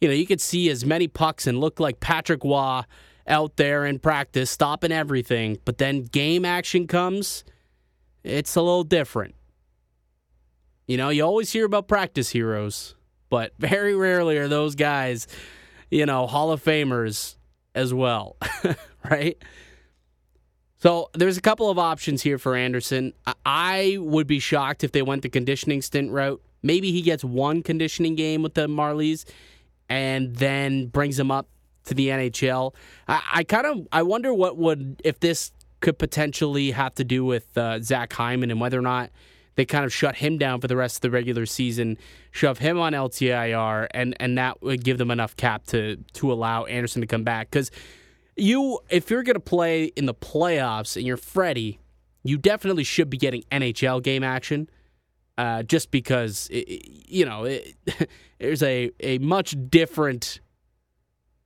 you 0.00 0.08
know, 0.08 0.14
you 0.14 0.26
could 0.26 0.40
see 0.40 0.70
as 0.70 0.84
many 0.84 1.08
pucks 1.08 1.46
and 1.46 1.58
look 1.58 1.80
like 1.80 2.00
Patrick 2.00 2.44
Roy 2.44 2.82
out 3.26 3.56
there 3.56 3.84
in 3.84 3.98
practice, 3.98 4.50
stopping 4.50 4.92
everything, 4.92 5.58
but 5.64 5.78
then 5.78 6.04
game 6.04 6.44
action 6.44 6.86
comes, 6.86 7.44
it's 8.24 8.56
a 8.56 8.62
little 8.62 8.84
different. 8.84 9.34
You 10.86 10.96
know, 10.96 11.10
you 11.10 11.22
always 11.22 11.52
hear 11.52 11.66
about 11.66 11.88
practice 11.88 12.30
heroes, 12.30 12.94
but 13.28 13.52
very 13.58 13.94
rarely 13.94 14.38
are 14.38 14.48
those 14.48 14.74
guys, 14.74 15.26
you 15.90 16.06
know, 16.06 16.26
Hall 16.26 16.50
of 16.52 16.62
Famers 16.62 17.36
as 17.74 17.92
well, 17.92 18.36
right? 19.10 19.36
So 20.78 21.10
there's 21.12 21.36
a 21.36 21.40
couple 21.40 21.70
of 21.70 21.78
options 21.78 22.22
here 22.22 22.38
for 22.38 22.54
Andersen. 22.54 23.12
I 23.44 23.98
would 24.00 24.28
be 24.28 24.38
shocked 24.38 24.84
if 24.84 24.92
they 24.92 25.02
went 25.02 25.22
the 25.22 25.28
conditioning 25.28 25.82
stint 25.82 26.12
route. 26.12 26.40
Maybe 26.62 26.92
he 26.92 27.02
gets 27.02 27.24
one 27.24 27.62
conditioning 27.62 28.14
game 28.14 28.42
with 28.42 28.54
the 28.54 28.68
Marlies 28.68 29.24
and 29.88 30.36
then 30.36 30.86
brings 30.86 31.18
him 31.18 31.30
up 31.30 31.48
to 31.86 31.94
the 31.94 32.08
NHL. 32.08 32.74
I, 33.08 33.22
I 33.34 33.44
kind 33.44 33.66
of 33.66 33.88
I 33.90 34.02
wonder 34.02 34.32
what 34.32 34.56
would 34.56 35.00
if 35.04 35.18
this 35.18 35.52
could 35.80 35.98
potentially 35.98 36.70
have 36.70 36.94
to 36.96 37.04
do 37.04 37.24
with 37.24 37.56
uh, 37.58 37.80
Zach 37.80 38.12
Hyman 38.12 38.50
and 38.50 38.60
whether 38.60 38.78
or 38.78 38.82
not 38.82 39.10
they 39.56 39.64
kind 39.64 39.84
of 39.84 39.92
shut 39.92 40.16
him 40.16 40.38
down 40.38 40.60
for 40.60 40.68
the 40.68 40.76
rest 40.76 40.98
of 40.98 41.00
the 41.02 41.10
regular 41.10 41.44
season, 41.46 41.98
shove 42.30 42.58
him 42.58 42.78
on 42.78 42.92
LTIR, 42.92 43.88
and 43.92 44.16
and 44.20 44.38
that 44.38 44.62
would 44.62 44.84
give 44.84 44.98
them 44.98 45.10
enough 45.10 45.36
cap 45.36 45.66
to 45.66 45.96
to 46.14 46.32
allow 46.32 46.64
Andersen 46.64 47.00
to 47.00 47.06
come 47.08 47.24
back 47.24 47.50
because 47.50 47.70
you 48.38 48.80
if 48.88 49.10
you're 49.10 49.22
going 49.22 49.34
to 49.34 49.40
play 49.40 49.84
in 49.84 50.06
the 50.06 50.14
playoffs 50.14 50.96
and 50.96 51.06
you're 51.06 51.16
Freddie, 51.16 51.78
you 52.22 52.38
definitely 52.38 52.84
should 52.84 53.10
be 53.10 53.16
getting 53.16 53.42
NHL 53.50 54.02
game 54.02 54.22
action. 54.22 54.68
Uh, 55.36 55.62
just 55.62 55.92
because 55.92 56.48
it, 56.50 56.84
you 57.08 57.24
know 57.24 57.44
it, 57.44 57.76
there's 58.38 58.62
a 58.62 58.90
a 59.00 59.18
much 59.18 59.56
different 59.68 60.40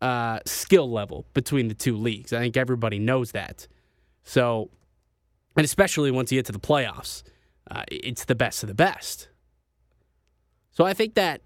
uh, 0.01 0.41
skill 0.47 0.91
level 0.91 1.27
between 1.35 1.69
the 1.69 1.75
two 1.75 1.97
leagues. 1.97 2.33
I 2.33 2.41
think 2.41 2.57
everybody 2.57 2.99
knows 2.99 3.33
that. 3.33 3.69
So, 4.25 4.71
and 5.57 5.65
especially 5.65 6.11
once 6.11 6.33
you 6.33 6.39
get 6.39 6.47
to 6.47 6.53
the 6.53 6.59
playoffs, 6.59 7.23
uh, 7.71 7.85
it's 7.89 8.25
the 8.25 8.35
best 8.35 8.63
of 8.63 8.69
the 8.69 8.75
best. 8.75 9.29
So 10.73 10.85
I 10.85 10.95
think 10.95 11.15
that 11.15 11.43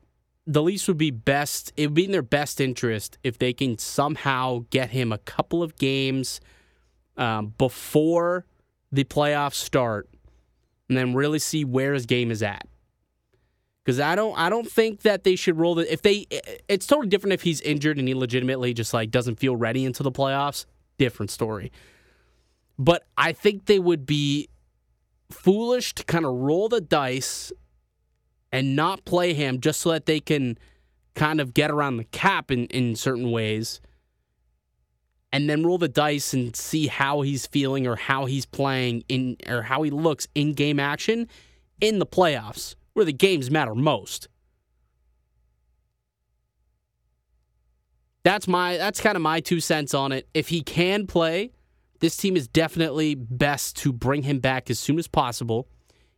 the 0.46 0.62
Leafs 0.62 0.86
would 0.86 0.98
be 0.98 1.10
best. 1.10 1.72
It 1.76 1.88
would 1.88 1.94
be 1.94 2.04
in 2.04 2.12
their 2.12 2.22
best 2.22 2.60
interest 2.60 3.18
if 3.24 3.38
they 3.38 3.52
can 3.52 3.78
somehow 3.78 4.64
get 4.70 4.90
him 4.90 5.12
a 5.12 5.18
couple 5.18 5.62
of 5.62 5.76
games 5.76 6.40
um, 7.16 7.54
before 7.58 8.46
the 8.92 9.04
playoffs 9.04 9.54
start, 9.54 10.08
and 10.88 10.96
then 10.96 11.14
really 11.14 11.40
see 11.40 11.64
where 11.64 11.94
his 11.94 12.06
game 12.06 12.30
is 12.30 12.42
at. 12.42 12.68
Because 13.84 14.00
I 14.00 14.14
don't, 14.14 14.36
I 14.38 14.48
don't 14.48 14.70
think 14.70 15.02
that 15.02 15.24
they 15.24 15.36
should 15.36 15.58
roll 15.58 15.74
the. 15.74 15.92
If 15.92 16.02
they, 16.02 16.26
it's 16.68 16.86
totally 16.86 17.08
different 17.08 17.34
if 17.34 17.42
he's 17.42 17.60
injured 17.60 17.98
and 17.98 18.06
he 18.06 18.14
legitimately 18.14 18.74
just 18.74 18.94
like 18.94 19.10
doesn't 19.10 19.36
feel 19.36 19.56
ready 19.56 19.84
into 19.84 20.02
the 20.02 20.12
playoffs. 20.12 20.66
Different 20.98 21.30
story. 21.30 21.72
But 22.78 23.04
I 23.16 23.32
think 23.32 23.66
they 23.66 23.78
would 23.78 24.06
be 24.06 24.48
foolish 25.30 25.94
to 25.94 26.04
kind 26.04 26.24
of 26.24 26.32
roll 26.32 26.68
the 26.68 26.80
dice 26.80 27.52
and 28.56 28.74
not 28.74 29.04
play 29.04 29.34
him 29.34 29.60
just 29.60 29.82
so 29.82 29.90
that 29.90 30.06
they 30.06 30.18
can 30.18 30.56
kind 31.14 31.42
of 31.42 31.52
get 31.52 31.70
around 31.70 31.98
the 31.98 32.04
cap 32.04 32.50
in, 32.50 32.64
in 32.68 32.96
certain 32.96 33.30
ways 33.30 33.82
and 35.30 35.50
then 35.50 35.62
roll 35.62 35.76
the 35.76 35.88
dice 35.88 36.32
and 36.32 36.56
see 36.56 36.86
how 36.86 37.20
he's 37.20 37.46
feeling 37.46 37.86
or 37.86 37.96
how 37.96 38.24
he's 38.24 38.46
playing 38.46 39.04
in 39.10 39.36
or 39.46 39.60
how 39.60 39.82
he 39.82 39.90
looks 39.90 40.26
in 40.34 40.54
game 40.54 40.80
action 40.80 41.28
in 41.82 41.98
the 41.98 42.06
playoffs 42.06 42.76
where 42.94 43.04
the 43.04 43.12
games 43.12 43.50
matter 43.50 43.74
most. 43.74 44.26
That's 48.22 48.48
my 48.48 48.78
that's 48.78 49.02
kind 49.02 49.16
of 49.16 49.22
my 49.22 49.40
two 49.40 49.60
cents 49.60 49.92
on 49.92 50.12
it. 50.12 50.26
If 50.32 50.48
he 50.48 50.62
can 50.62 51.06
play, 51.06 51.52
this 52.00 52.16
team 52.16 52.38
is 52.38 52.48
definitely 52.48 53.14
best 53.16 53.76
to 53.82 53.92
bring 53.92 54.22
him 54.22 54.38
back 54.38 54.70
as 54.70 54.78
soon 54.78 54.98
as 54.98 55.08
possible 55.08 55.68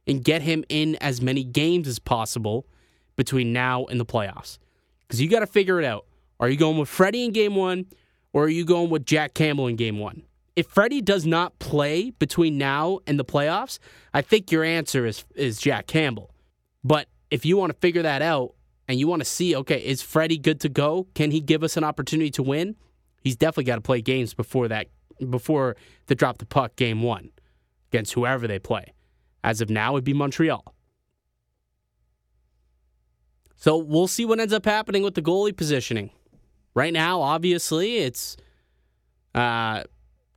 and 0.09 0.25
get 0.25 0.43
him 0.43 0.65
in 0.69 0.97
as 0.97 1.21
many 1.21 1.45
games 1.45 1.87
as 1.87 1.99
possible 1.99 2.67
between 3.15 3.53
now 3.53 3.85
and 3.85 4.01
the 4.01 4.07
playoffs. 4.07 4.59
Because 5.03 5.21
you 5.21 5.29
got 5.29 5.41
to 5.41 5.47
figure 5.47 5.79
it 5.79 5.85
out. 5.85 6.07
Are 6.41 6.49
you 6.49 6.57
going 6.57 6.79
with 6.79 6.89
Freddie 6.89 7.25
in 7.25 7.33
game 7.33 7.55
one 7.55 7.87
or 8.33 8.45
are 8.45 8.49
you 8.49 8.65
going 8.65 8.91
with 8.91 9.05
Jack 9.05 9.35
Campbell 9.35 9.67
in 9.67 9.77
game 9.77 9.99
one? 9.99 10.23
If 10.57 10.67
Freddie 10.67 11.03
does 11.03 11.25
not 11.25 11.59
play 11.61 12.11
between 12.11 12.59
now 12.59 12.99
and 13.07 13.19
the 13.19 13.25
playoffs, 13.25 13.79
I 14.13 14.23
think 14.23 14.51
your 14.51 14.65
answer 14.65 15.07
is, 15.07 15.25
is 15.37 15.59
Jack 15.59 15.87
Campbell. 15.87 16.35
But 16.83 17.09
if 17.31 17.45
you 17.45 17.57
want 17.57 17.73
to 17.73 17.79
figure 17.79 18.03
that 18.03 18.23
out 18.23 18.55
and 18.89 18.99
you 18.99 19.07
want 19.07 19.21
to 19.21 19.25
see, 19.25 19.55
okay, 19.55 19.79
is 19.79 20.03
Freddie 20.03 20.39
good 20.39 20.61
to 20.61 20.69
go? 20.69 21.07
Can 21.15 21.31
he 21.31 21.41
give 21.41 21.63
us 21.63 21.77
an 21.77 21.85
opportunity 21.85 22.31
to 22.33 22.43
win? 22.43 22.77
He's 23.23 23.37
definitely 23.37 23.65
got 23.65 23.77
to 23.77 23.83
play 23.83 24.01
games 24.01 24.35
before 24.35 24.69
that, 24.69 24.89
before 25.29 25.77
the 26.07 26.15
drop 26.15 26.39
the 26.39 26.47
puck 26.47 26.75
game 26.77 27.03
one 27.03 27.31
against 27.93 28.15
whoever 28.15 28.47
they 28.47 28.59
play. 28.59 28.95
As 29.45 29.61
of 29.61 29.71
now, 29.71 29.93
it'd 29.93 30.05
be 30.05 30.13
Montreal. 30.13 30.75
So 33.57 33.77
we'll 33.77 34.09
see 34.09 34.25
what 34.25 34.39
ends 34.39 34.53
up 34.53 34.65
happening 34.65 35.03
with 35.03 35.15
the 35.15 35.23
goalie 35.23 35.57
positioning. 35.57 36.11
Right 36.75 36.93
now, 36.93 37.21
obviously, 37.21 37.99
it's 37.99 38.37
uh, 39.35 39.83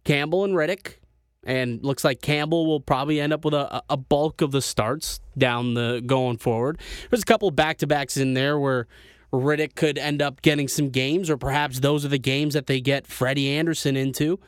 Campbell 0.03 0.43
and 0.43 0.55
Rittich, 0.55 0.95
and 1.43 1.83
looks 1.83 2.03
like 2.03 2.21
Campbell 2.21 2.65
will 2.65 2.79
probably 2.79 3.21
end 3.21 3.31
up 3.31 3.45
with 3.45 3.53
a, 3.53 3.83
a 3.89 3.97
bulk 3.97 4.41
of 4.41 4.51
the 4.51 4.61
starts 4.61 5.19
down 5.37 5.75
the 5.75 6.01
going 6.05 6.37
forward. 6.37 6.79
There's 7.09 7.21
a 7.21 7.25
couple 7.25 7.51
back 7.51 7.77
to 7.79 7.87
backs 7.87 8.17
in 8.17 8.33
there 8.33 8.59
where 8.59 8.87
Rittich 9.31 9.75
could 9.75 9.97
end 9.97 10.21
up 10.21 10.41
getting 10.41 10.67
some 10.67 10.89
games, 10.89 11.29
or 11.29 11.37
perhaps 11.37 11.79
those 11.79 12.03
are 12.03 12.09
the 12.09 12.17
games 12.17 12.53
that 12.55 12.67
they 12.67 12.81
get 12.81 13.05
Freddie 13.05 13.49
Andersen 13.49 13.95
into 13.95 14.39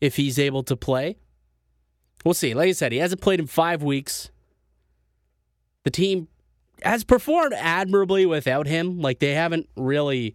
if 0.00 0.16
he's 0.16 0.38
able 0.38 0.62
to 0.64 0.76
play. 0.76 1.18
We'll 2.24 2.34
see. 2.34 2.54
Like 2.54 2.68
I 2.68 2.72
said, 2.72 2.92
he 2.92 2.98
hasn't 2.98 3.20
played 3.20 3.40
in 3.40 3.46
five 3.46 3.82
weeks. 3.82 4.30
The 5.84 5.90
team 5.90 6.28
has 6.82 7.04
performed 7.04 7.54
admirably 7.54 8.26
without 8.26 8.66
him. 8.66 9.00
Like 9.00 9.18
they 9.18 9.34
haven't 9.34 9.68
really 9.76 10.34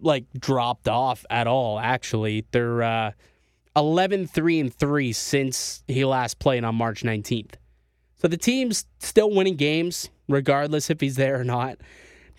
like 0.00 0.24
dropped 0.38 0.88
off 0.88 1.24
at 1.30 1.46
all. 1.46 1.78
Actually, 1.78 2.46
they're 2.50 2.82
uh, 2.82 3.12
11 3.76 4.26
3 4.26 4.60
and 4.60 4.74
3 4.74 5.12
since 5.12 5.84
he 5.86 6.04
last 6.04 6.38
played 6.38 6.64
on 6.64 6.74
March 6.74 7.02
19th. 7.02 7.54
So 8.16 8.28
the 8.28 8.36
team's 8.36 8.86
still 9.00 9.30
winning 9.30 9.56
games, 9.56 10.10
regardless 10.28 10.90
if 10.90 11.00
he's 11.00 11.16
there 11.16 11.40
or 11.40 11.44
not. 11.44 11.78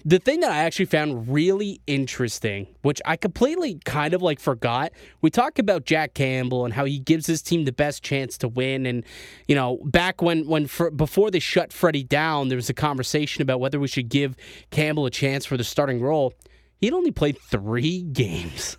The 0.06 0.20
thing 0.20 0.42
that 0.42 0.52
I 0.52 0.60
actually 0.60 0.88
found 0.88 1.30
really 1.30 1.80
interesting, 1.88 2.68
which 2.82 3.02
I 3.06 3.16
completely 3.16 3.80
kind 3.86 4.14
of 4.14 4.22
like 4.22 4.40
forgot, 4.40 4.92
we 5.22 5.30
talked 5.30 5.60
about 5.60 5.86
Jack 5.86 6.14
Campbell 6.14 6.66
and 6.66 6.74
how 6.74 6.84
he 6.84 7.00
gives 7.00 7.26
his 7.26 7.42
team 7.42 7.64
the 7.64 7.72
best 7.72 8.04
chance 8.04 8.38
to 8.40 8.50
win. 8.50 8.86
And 8.86 9.06
you 9.48 9.56
know, 9.56 9.80
back 9.86 10.22
when 10.22 10.46
when 10.48 10.68
for, 10.68 10.92
before 10.92 11.32
they 11.32 11.40
shut 11.40 11.72
Freddie 11.72 12.04
down, 12.04 12.50
there 12.50 12.58
was 12.58 12.70
a 12.70 12.74
conversation 12.74 13.42
about 13.42 13.62
whether 13.62 13.80
we 13.80 13.88
should 13.88 14.10
give 14.10 14.36
Campbell 14.72 15.06
a 15.06 15.10
chance 15.10 15.46
for 15.46 15.56
the 15.56 15.64
starting 15.64 16.02
role. 16.02 16.34
He'd 16.82 16.94
only 16.94 17.12
played 17.12 17.38
three 17.40 18.02
games. 18.12 18.76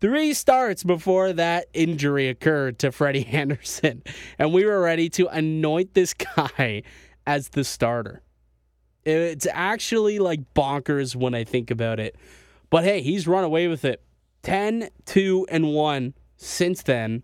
three 0.00 0.34
starts 0.34 0.82
before 0.82 1.32
that 1.34 1.66
injury 1.74 2.28
occurred 2.28 2.80
to 2.80 2.90
Freddie 2.90 3.26
Andersen. 3.30 4.02
And 4.36 4.52
we 4.52 4.64
were 4.64 4.80
ready 4.80 5.08
to 5.10 5.28
anoint 5.28 5.94
this 5.94 6.12
guy 6.12 6.82
as 7.24 7.50
the 7.50 7.62
starter. 7.62 8.20
It's 9.04 9.46
actually 9.52 10.18
like 10.18 10.54
bonkers 10.54 11.16
when 11.16 11.34
I 11.34 11.44
think 11.44 11.70
about 11.70 11.98
it. 11.98 12.16
But 12.70 12.84
hey, 12.84 13.02
he's 13.02 13.26
run 13.26 13.44
away 13.44 13.68
with 13.68 13.84
it. 13.84 14.02
10, 14.42 14.88
2, 15.06 15.46
and 15.50 15.72
1 15.72 16.14
since 16.36 16.82
then 16.82 17.22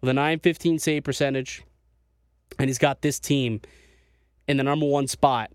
with 0.00 0.10
a 0.10 0.14
915 0.14 0.78
save 0.78 1.04
percentage. 1.04 1.62
And 2.58 2.68
he's 2.68 2.78
got 2.78 3.02
this 3.02 3.18
team 3.18 3.60
in 4.46 4.56
the 4.56 4.64
number 4.64 4.86
one 4.86 5.06
spot 5.06 5.50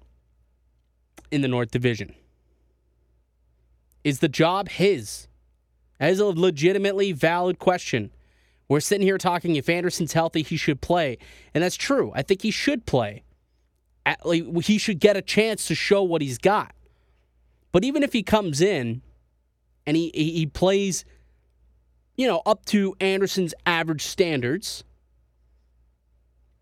in 1.32 1.42
the 1.42 1.48
North 1.48 1.72
Division. 1.72 2.16
Is 4.04 4.20
the 4.20 4.30
job 4.30 4.70
his? 4.70 5.28
That 6.00 6.12
is 6.12 6.20
a 6.20 6.26
legitimately 6.26 7.12
valid 7.12 7.60
question. 7.60 8.12
We're 8.70 8.80
sitting 8.80 9.06
here 9.06 9.18
talking 9.18 9.56
if 9.56 9.70
Andersen's 9.70 10.14
healthy, 10.14 10.44
he 10.44 10.58
should 10.58 10.82
play. 10.82 11.18
And 11.54 11.64
that's 11.64 11.76
true. 11.76 12.12
I 12.16 12.22
think 12.22 12.42
he 12.42 12.52
should 12.52 12.86
play 12.86 13.24
he 14.64 14.78
should 14.78 15.00
get 15.00 15.18
a 15.18 15.22
chance 15.22 15.68
to 15.68 15.76
show 15.76 16.04
what 16.04 16.22
he's 16.22 16.38
got. 16.38 16.74
But 17.72 17.84
even 17.84 18.04
if 18.04 18.14
he 18.14 18.24
comes 18.24 18.62
in 18.62 19.02
and 19.86 19.98
he 19.98 20.12
he 20.14 20.46
plays, 20.46 21.06
you 22.16 22.28
know, 22.28 22.42
up 22.46 22.66
to 22.66 22.96
Andersen's 23.00 23.54
average 23.66 24.04
standards, 24.04 24.84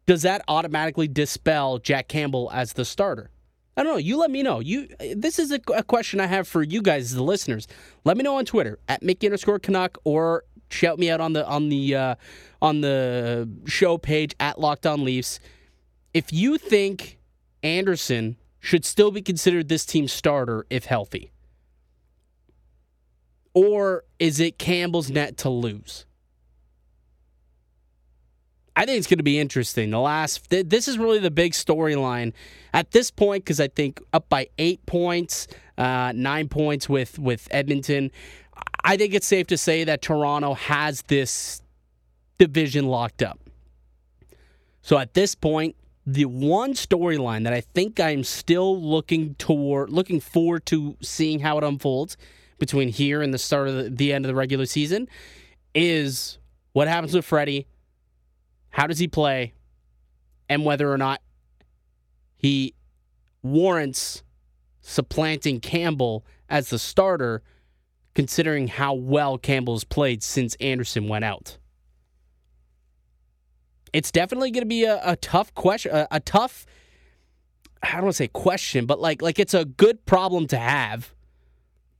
does 0.05 0.23
that 0.23 0.43
automatically 0.47 1.07
dispel 1.07 1.77
Jack 1.77 2.07
Campbell 2.07 2.49
as 2.53 2.73
the 2.73 2.85
starter? 2.85 3.29
I 3.77 3.83
don't 3.83 3.93
know. 3.93 3.97
You 3.97 4.17
let 4.17 4.31
me 4.31 4.41
know. 4.41 4.59
You 4.59 4.87
this 5.15 5.37
is 5.37 5.51
a, 5.51 5.59
a 5.75 5.83
question 5.83 6.19
I 6.19 6.27
have 6.27 6.47
for 6.47 6.63
you 6.63 6.81
guys, 6.81 7.13
the 7.13 7.23
listeners. 7.23 7.67
Let 8.05 8.17
me 8.17 8.23
know 8.23 8.37
on 8.37 8.45
Twitter 8.45 8.79
at 8.87 9.03
Mickey 9.03 9.27
underscore 9.27 9.59
Canuck 9.59 9.97
or 10.05 10.43
shout 10.69 10.97
me 10.97 11.09
out 11.09 11.21
on 11.21 11.33
the 11.33 11.45
on 11.45 11.69
the 11.69 11.95
uh, 11.95 12.15
on 12.61 12.81
the 12.81 13.49
show 13.65 13.97
page 13.97 14.33
at 14.39 14.59
Locked 14.59 14.85
On 14.85 15.03
Leafs. 15.03 15.39
If 16.13 16.31
you 16.31 16.57
think 16.57 17.17
Andersen 17.65 18.37
should 18.59 18.85
still 18.85 19.11
be 19.11 19.21
considered 19.21 19.67
this 19.67 19.85
team's 19.85 20.13
starter 20.13 20.65
if 20.69 20.85
healthy, 20.85 21.31
or 23.53 24.03
is 24.19 24.39
it 24.39 24.59
Campbell's 24.59 25.09
net 25.09 25.37
to 25.37 25.49
lose? 25.49 26.05
I 28.75 28.85
think 28.85 28.97
it's 28.97 29.07
going 29.07 29.19
to 29.19 29.23
be 29.23 29.39
interesting. 29.39 29.89
The 29.89 29.99
last, 29.99 30.49
th- 30.49 30.67
this 30.67 30.87
is 30.87 30.97
really 30.97 31.19
the 31.19 31.31
big 31.31 31.53
storyline 31.53 32.33
at 32.73 32.91
this 32.91 33.09
point 33.09 33.45
because 33.45 33.59
I 33.61 33.69
think 33.69 34.01
up 34.11 34.27
by 34.27 34.49
eight 34.57 34.85
points, 34.85 35.47
uh, 35.77 36.11
nine 36.13 36.49
points 36.49 36.89
with 36.89 37.17
with 37.17 37.47
Edmonton. 37.51 38.11
I 38.83 38.97
think 38.97 39.13
it's 39.13 39.25
safe 39.25 39.47
to 39.47 39.57
say 39.57 39.85
that 39.85 40.01
Toronto 40.01 40.53
has 40.53 41.01
this 41.03 41.61
division 42.37 42.87
locked 42.87 43.23
up. 43.23 43.39
So 44.81 44.97
at 44.97 45.13
this 45.13 45.35
point, 45.35 45.75
the 46.05 46.25
one 46.25 46.73
storyline 46.73 47.43
that 47.43 47.53
I 47.53 47.61
think 47.61 47.99
I'm 47.99 48.23
still 48.23 48.79
looking 48.79 49.35
toward, 49.35 49.89
looking 49.89 50.19
forward 50.19 50.65
to 50.67 50.97
seeing 51.01 51.39
how 51.39 51.57
it 51.57 51.63
unfolds 51.63 52.17
between 52.59 52.89
here 52.89 53.21
and 53.21 53.33
the 53.33 53.37
start 53.37 53.67
of 53.67 53.75
the, 53.75 53.89
the 53.89 54.13
end 54.13 54.25
of 54.25 54.27
the 54.27 54.35
regular 54.35 54.65
season 54.65 55.09
is 55.73 56.37
what 56.73 56.87
happens 56.87 57.13
with 57.13 57.25
Freddie 57.25 57.67
how 58.75 58.87
does 58.87 58.99
he 58.99 59.07
play, 59.07 59.53
and 60.49 60.65
whether 60.65 60.91
or 60.91 60.97
not 60.97 61.21
he 62.35 62.73
warrants 63.41 64.21
supplanting 64.81 65.61
Campbell 65.61 66.25
as 66.49 66.71
the 66.71 66.77
starter, 66.77 67.41
considering 68.15 68.67
how 68.67 68.93
well 68.93 69.37
Campbell 69.37 69.75
has 69.75 69.85
played 69.85 70.21
since 70.21 70.55
Andersen 70.55 71.07
went 71.07 71.23
out. 71.23 71.57
It's 73.95 74.11
definitely 74.11 74.51
going 74.51 74.63
to 74.63 74.67
be 74.67 74.83
a, 74.83 74.99
a, 75.05 75.15
tough 75.15 75.53
question, 75.53 75.95
a, 75.95 76.05
a 76.11 76.19
tough. 76.19 76.65
I 77.81 77.93
don't 77.93 78.03
want 78.03 78.15
to 78.15 78.17
say 78.17 78.27
question, 78.27 78.85
but 78.85 78.99
like 78.99 79.21
like 79.21 79.39
it's 79.39 79.53
a 79.53 79.63
good 79.63 80.05
problem 80.05 80.47
to 80.47 80.57
have. 80.57 81.13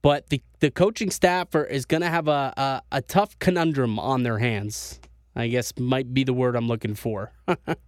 But 0.01 0.27
the 0.27 0.41
the 0.59 0.71
coaching 0.71 1.09
staff 1.09 1.55
are, 1.55 1.63
is 1.63 1.85
going 1.85 2.01
to 2.01 2.09
have 2.09 2.27
a, 2.27 2.53
a 2.57 2.81
a 2.97 3.01
tough 3.01 3.39
conundrum 3.39 3.97
on 3.97 4.23
their 4.23 4.39
hands. 4.39 4.99
I 5.37 5.47
guess 5.47 5.71
might 5.79 6.13
be 6.13 6.25
the 6.25 6.33
word 6.33 6.57
I'm 6.57 6.67
looking 6.67 6.95
for. 6.95 7.31
but 7.45 7.79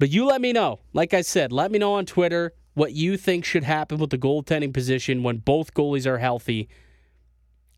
you 0.00 0.24
let 0.24 0.40
me 0.40 0.54
know. 0.54 0.80
Like 0.94 1.12
I 1.12 1.20
said, 1.20 1.52
let 1.52 1.70
me 1.70 1.78
know 1.78 1.92
on 1.92 2.06
Twitter 2.06 2.54
what 2.72 2.94
you 2.94 3.18
think 3.18 3.44
should 3.44 3.64
happen 3.64 3.98
with 3.98 4.08
the 4.08 4.18
goaltending 4.18 4.72
position 4.72 5.22
when 5.22 5.36
both 5.36 5.74
goalies 5.74 6.06
are 6.06 6.16
healthy 6.16 6.70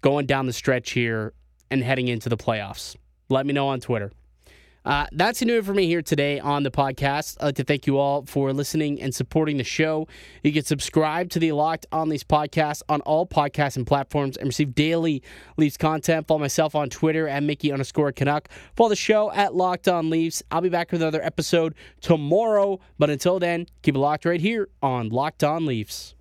going 0.01 0.27
down 0.27 0.47
the 0.47 0.53
stretch 0.53 0.93
here 0.93 1.33
and 1.73 1.83
heading 1.83 2.07
into 2.07 2.29
the 2.29 2.37
playoffs. 2.37 2.95
Let 3.29 3.47
me 3.47 3.53
know 3.53 3.67
on 3.67 3.81
Twitter. 3.81 4.13
Uh, 4.87 5.05
that's 5.11 5.43
enough 5.43 5.65
for 5.65 5.75
me 5.75 5.89
here 5.89 6.01
today 6.01 6.39
on 6.39 6.63
the 6.63 6.71
podcast. 6.71 7.37
I'd 7.41 7.47
like 7.47 7.55
to 7.57 7.65
thank 7.65 7.89
you 7.89 7.99
all 7.99 8.25
for 8.25 8.53
listening 8.53 9.03
and 9.03 9.13
supporting 9.13 9.57
the 9.57 9.65
show. 9.65 10.07
You 10.45 10.53
can 10.53 10.63
subscribe 10.63 11.29
to 11.31 11.41
the 11.41 11.51
Locked 11.51 11.87
On 11.91 12.09
Leafs 12.09 12.23
podcast 12.23 12.83
on 12.89 13.01
all 13.01 13.27
podcasts 13.27 13.77
and 13.77 13.85
platforms 13.85 14.37
and 14.37 14.47
receive 14.47 14.77
daily 14.77 15.25
Leafs 15.57 15.77
content. 15.77 16.29
Follow 16.29 16.39
myself 16.39 16.77
on 16.77 16.89
Twitter 16.89 17.27
at 17.27 17.43
Mickey 17.43 17.73
underscore 17.73 18.13
Canuck. 18.13 18.49
Follow 18.77 18.91
the 18.91 18.97
show 18.97 19.33
at 19.33 19.57
Locked 19.57 19.89
On 19.89 20.09
Leafs. 20.09 20.45
I'll 20.53 20.61
be 20.61 20.69
back 20.69 20.93
with 20.93 21.03
another 21.03 21.23
episode 21.23 21.75
tomorrow. 22.01 22.79
But 22.97 23.11
until 23.11 23.41
then, 23.41 23.67
keep 23.83 23.97
it 23.97 23.99
locked 23.99 24.25
right 24.25 24.41
here 24.41 24.69
on 24.85 25.09
Locked 25.09 25.43
On 25.43 25.67
Leafs. 25.67 26.16